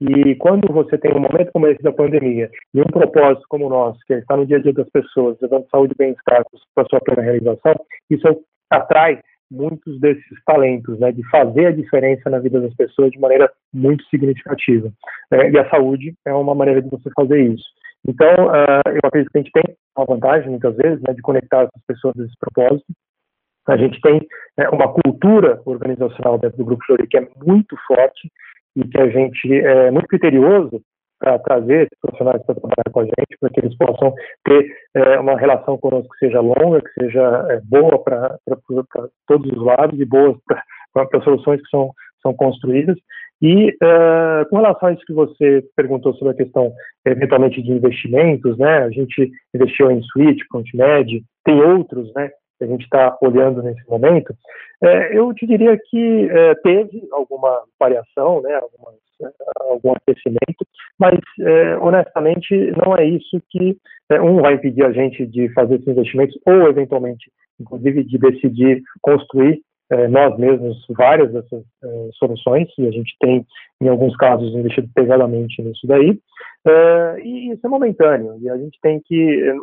[0.00, 3.70] E quando você tem um momento como esse da pandemia e um propósito como o
[3.70, 6.44] nosso, que é estar no dia a dia das pessoas, levando saúde e bem-estar
[6.74, 7.74] para sua plena realização,
[8.10, 8.26] isso
[8.74, 9.20] atrai
[9.50, 14.04] muitos desses talentos, né, de fazer a diferença na vida das pessoas de maneira muito
[14.06, 14.90] significativa.
[15.30, 17.64] É, e a saúde é uma maneira de você fazer isso.
[18.06, 21.62] Então, uh, eu acredito que a gente tem uma vantagem, muitas vezes, né, de conectar
[21.62, 22.86] essas pessoas a esse propósito.
[23.66, 24.26] A gente tem
[24.58, 28.30] é, uma cultura organizacional dentro do Grupo Flori que é muito forte
[28.76, 30.82] e que a gente é muito criterioso
[31.18, 35.38] para trazer profissionais para trabalhar com a gente, para que eles possam ter é, uma
[35.38, 38.36] relação conosco que seja longa, que seja é, boa para
[39.26, 40.38] todos os lados e boa
[40.92, 41.90] para soluções que são,
[42.22, 42.96] são construídas.
[43.42, 46.72] E uh, com relação a isso que você perguntou sobre a questão,
[47.04, 52.66] eventualmente, de investimentos, né, a gente investiu em Switch, ContMed, tem outros, né, que a
[52.66, 54.34] gente está olhando nesse momento,
[54.82, 59.03] é, eu te diria que é, teve alguma variação, né, algumas, é,
[59.60, 60.66] algum aquecimento,
[60.98, 63.76] mas é, honestamente não é isso que
[64.10, 68.82] é, um vai impedir a gente de fazer esses investimentos ou eventualmente, inclusive, de decidir
[69.00, 69.60] construir
[69.90, 71.62] é, nós mesmos várias dessas
[72.14, 73.46] soluções e a gente tem
[73.82, 76.18] em alguns casos investido pesadamente nisso daí
[77.22, 79.54] e isso é momentâneo e a gente tem que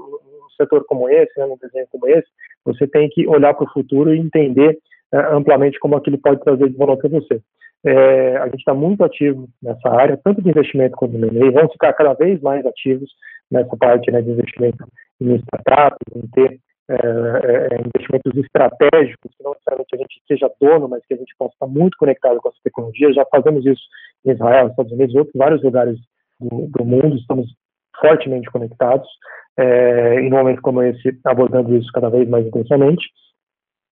[0.61, 2.27] setor como esse, né, num desenho como esse,
[2.63, 4.77] você tem que olhar para o futuro e entender
[5.13, 7.41] é, amplamente como aquilo pode trazer de valor para você.
[7.83, 11.71] É, a gente está muito ativo nessa área, tanto de investimento quanto de M&A, vamos
[11.71, 13.09] ficar cada vez mais ativos
[13.49, 14.85] nessa parte né, de investimento
[15.19, 16.59] em startups, em ter
[16.89, 21.33] é, é, investimentos estratégicos, que não necessariamente a gente seja dono, mas que a gente
[21.37, 23.13] possa estar muito conectado com essa tecnologia.
[23.13, 23.81] Já fazemos isso
[24.25, 25.97] em Israel, Estados Unidos, outros vários lugares
[26.39, 27.47] do, do mundo, estamos
[27.99, 29.07] fortemente conectados
[29.57, 33.05] é, em um momento como esse, abordando isso cada vez mais intensamente,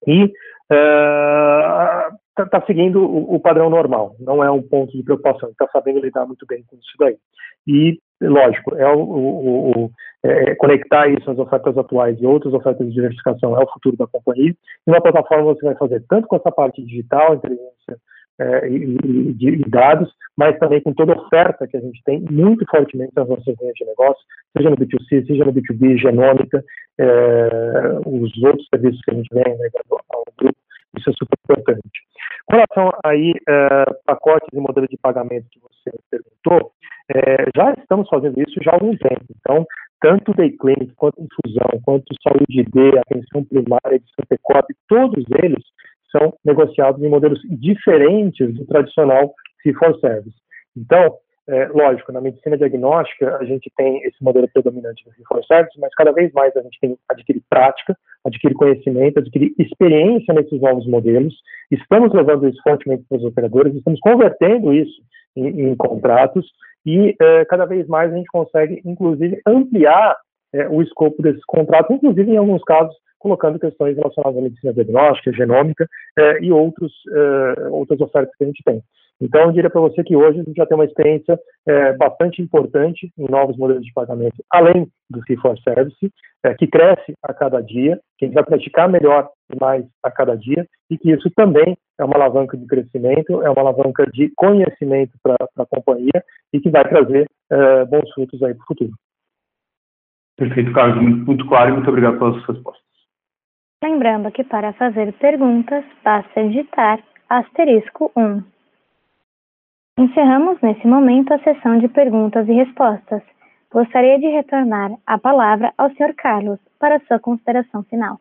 [0.07, 0.31] e
[0.71, 5.67] está é, tá seguindo o, o, padrão normal, não é um ponto de preocupação, está
[5.71, 7.17] sabendo lidar muito bem com isso daí.
[7.67, 9.91] E, lógico, é o, o, o
[10.23, 14.07] é, conectar isso às ofertas atuais e outras ofertas de diversificação é o futuro da
[14.07, 14.51] companhia.
[14.51, 17.97] E uma plataforma você vai fazer tanto com essa parte digital, inteligência
[18.39, 22.65] é, e, de dados, mas também com toda a oferta que a gente tem muito
[22.69, 24.23] fortemente nas nossas linhas de negócio,
[24.55, 26.63] seja no B2C, seja no B2B, genômica,
[26.97, 29.69] é, os outros serviços que a gente vem né,
[30.09, 30.57] ao grupo,
[30.97, 31.99] isso é super importante.
[32.45, 36.71] Com relação aí é, pacotes e modelo de pagamento que você perguntou,
[37.13, 39.25] é, já estamos fazendo isso já há algum tempo.
[39.39, 39.65] Então,
[40.01, 45.63] tanto Day Clinic, quanto Infusão, quanto Saúde D, Atenção Primária de Santa Copy, todos eles
[46.11, 50.35] são negociados em modelos diferentes do tradicional fee-for-service.
[50.75, 51.17] Então,
[51.49, 56.11] é, lógico, na medicina diagnóstica a gente tem esse modelo predominante do fee-for-service, mas cada
[56.11, 61.33] vez mais a gente tem adquire prática, adquire conhecimento, adquire experiência nesses novos modelos.
[61.71, 65.01] Estamos levando isso fortemente para os operadores, estamos convertendo isso
[65.35, 66.45] em, em contratos
[66.85, 70.15] e é, cada vez mais a gente consegue, inclusive, ampliar
[70.53, 75.33] é, o escopo desses contratos, inclusive em alguns casos colocando questões relacionadas à medicina diagnóstica,
[75.33, 75.85] genômica
[76.17, 78.81] eh, e outros, eh, outras ofertas que a gente tem.
[79.21, 82.41] Então, eu diria para você que hoje a gente já tem uma experiência eh, bastante
[82.41, 86.11] importante em novos modelos de pagamento, além do Fee for Service,
[86.57, 90.37] que cresce a cada dia, que a gente vai praticar melhor e mais a cada
[90.37, 95.17] dia, e que isso também é uma alavanca de crescimento, é uma alavanca de conhecimento
[95.21, 97.27] para a companhia e que vai trazer
[97.89, 98.91] bons frutos aí para o futuro.
[100.37, 102.89] Perfeito, Carlos, muito, muito claro e muito obrigado pelas suas respostas.
[103.83, 106.99] Lembrando que para fazer perguntas, basta digitar
[107.29, 108.41] asterisco 1.
[109.99, 113.21] Encerramos nesse momento a sessão de perguntas e respostas.
[113.69, 116.15] Gostaria de retornar a palavra ao Sr.
[116.15, 118.17] Carlos para sua consideração final.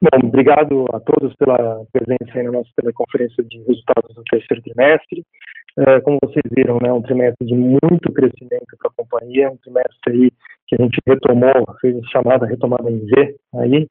[0.00, 5.22] Bom, obrigado a todos pela presença na nossa teleconferência de resultados do terceiro trimestre.
[5.78, 10.12] É, como vocês viram, né, um trimestre de muito crescimento para a companhia, um trimestre
[10.14, 10.30] aí
[10.66, 13.86] que a gente retomou, fez a chamada retomada em V aí,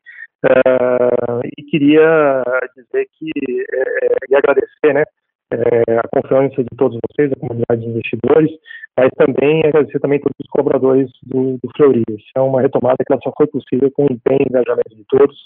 [0.46, 2.44] uh, e queria
[2.76, 5.04] dizer que, é, e agradecer, né,
[5.52, 8.52] é, a confiança de todos vocês, a comunidade de investidores,
[8.98, 12.04] mas também agradecer também todos os colaboradores do, do Fleury.
[12.10, 15.38] Isso é uma retomada que só foi possível com o empenho e engajamento de todos,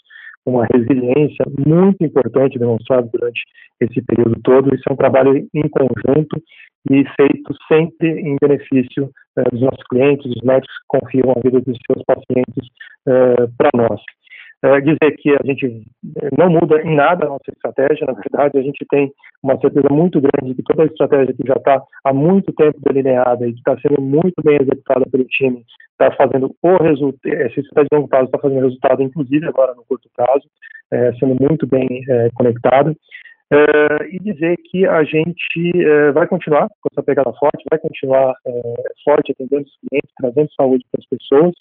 [0.45, 3.41] uma resiliência muito importante demonstrada durante
[3.81, 4.73] esse período todo.
[4.73, 6.41] Isso é um trabalho em conjunto
[6.89, 11.59] e feito sempre em benefício uh, dos nossos clientes, dos médicos que confiam a vida
[11.61, 12.67] dos seus pacientes
[13.07, 13.99] uh, para nós.
[14.65, 15.83] Uh, dizer que a gente
[16.35, 19.11] não muda em nada a nossa estratégia, na verdade, a gente tem
[19.43, 22.79] uma certeza muito grande de que toda a estratégia que já está há muito tempo
[22.81, 27.59] delineada e que está sendo muito bem executada pelo time está fazendo o resultado, esse
[27.59, 30.47] estratégia de longo prazo está fazendo resultado, inclusive agora no curto prazo,
[30.91, 32.95] é, sendo muito bem é, conectado.
[33.53, 33.57] É,
[34.09, 38.73] e dizer que a gente é, vai continuar com essa pegada forte, vai continuar é,
[39.03, 41.53] forte atendendo os clientes, trazendo saúde para as pessoas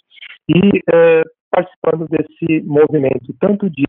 [0.48, 1.22] e é,
[1.54, 3.84] participando desse movimento, tanto de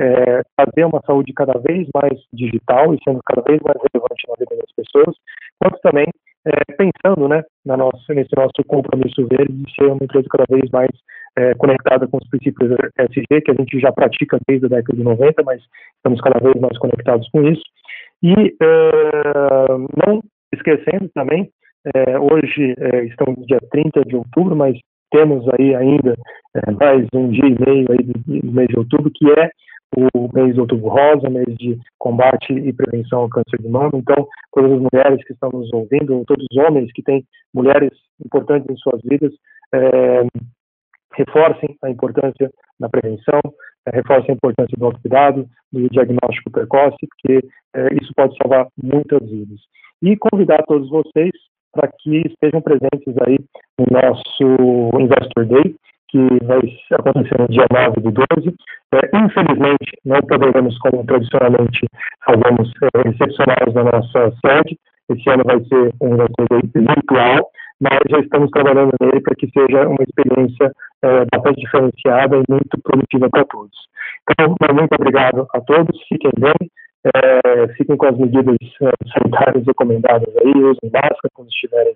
[0.00, 4.34] é, fazer uma saúde cada vez mais digital e sendo cada vez mais relevante na
[4.38, 5.16] vida das pessoas,
[5.58, 6.06] quanto também
[6.46, 10.70] é, pensando né, na nossa, nesse nosso compromisso verde de ser uma empresa cada vez
[10.70, 10.90] mais
[11.36, 15.02] é, conectada com os princípios SG, que a gente já pratica desde a década de
[15.02, 15.60] 90, mas
[15.96, 17.62] estamos cada vez mais conectados com isso.
[18.22, 19.68] E é,
[20.06, 20.22] não
[20.54, 21.50] esquecendo também,
[21.94, 24.76] é, hoje é, estamos no dia 30 de outubro, mas
[25.10, 26.14] temos aí ainda
[26.54, 29.50] é, mais um dia e meio aí do, do mês de outubro, que é
[29.96, 33.92] o mês de outubro rosa, mês de combate e prevenção ao câncer de mama.
[33.94, 37.90] Então, todas as mulheres que estão nos ouvindo, todos os homens que têm mulheres
[38.24, 39.32] importantes em suas vidas,
[39.74, 40.26] é,
[41.14, 43.40] reforcem a importância da prevenção,
[43.86, 49.28] é, reforcem a importância do autocuidado, do diagnóstico precoce, porque é, isso pode salvar muitas
[49.28, 49.58] vidas.
[50.02, 51.32] E convidar todos vocês
[51.72, 53.38] para que estejam presentes aí
[53.78, 55.74] no nosso Investor Day,
[56.08, 56.58] que vai
[56.92, 58.54] acontecer no dia 9 do 12.
[58.94, 61.86] É, infelizmente, não poderemos, como tradicionalmente
[62.24, 64.78] fazemos, é, recepcioná-los na nossa sede.
[65.10, 66.16] Esse ano vai ser um
[66.74, 67.50] virtual,
[67.80, 72.78] mas já estamos trabalhando nele para que seja uma experiência é, bastante diferenciada e muito
[72.82, 73.88] produtiva para todos.
[74.30, 76.70] Então, muito obrigado a todos, fiquem bem,
[77.04, 81.94] é, fiquem com as medidas é, sanitárias recomendadas aí, usem máscara quando estiverem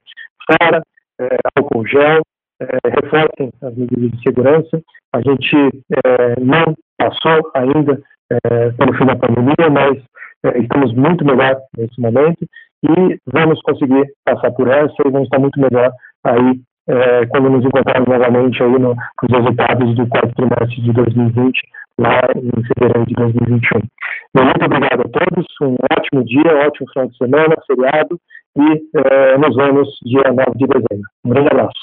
[0.50, 0.82] fora,
[1.20, 2.22] é, álcool gel,
[2.60, 2.66] é,
[3.02, 4.82] reforcem as medidas de segurança.
[5.12, 8.00] A gente é, não passou ainda
[8.30, 10.02] é, pelo fim da pandemia, mas
[10.44, 12.46] é, estamos muito melhor nesse momento
[12.84, 15.90] e vamos conseguir passar por essa e vamos estar muito melhor
[16.24, 21.60] aí é, quando nos encontrarmos novamente aí no, nos resultados do quarto trimestre de 2020,
[21.98, 23.80] lá em fevereiro de 2021.
[24.36, 28.20] muito obrigado a todos, um ótimo dia, um ótimo final de semana, feriado,
[28.56, 31.08] e é, nos vemos dia 9 de dezembro.
[31.24, 31.80] Um grande abraço.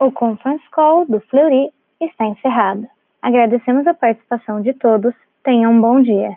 [0.00, 2.86] O Conference Call do Fleury está encerrado.
[3.22, 5.12] Agradecemos a participação de todos.
[5.42, 6.36] Tenham um bom dia.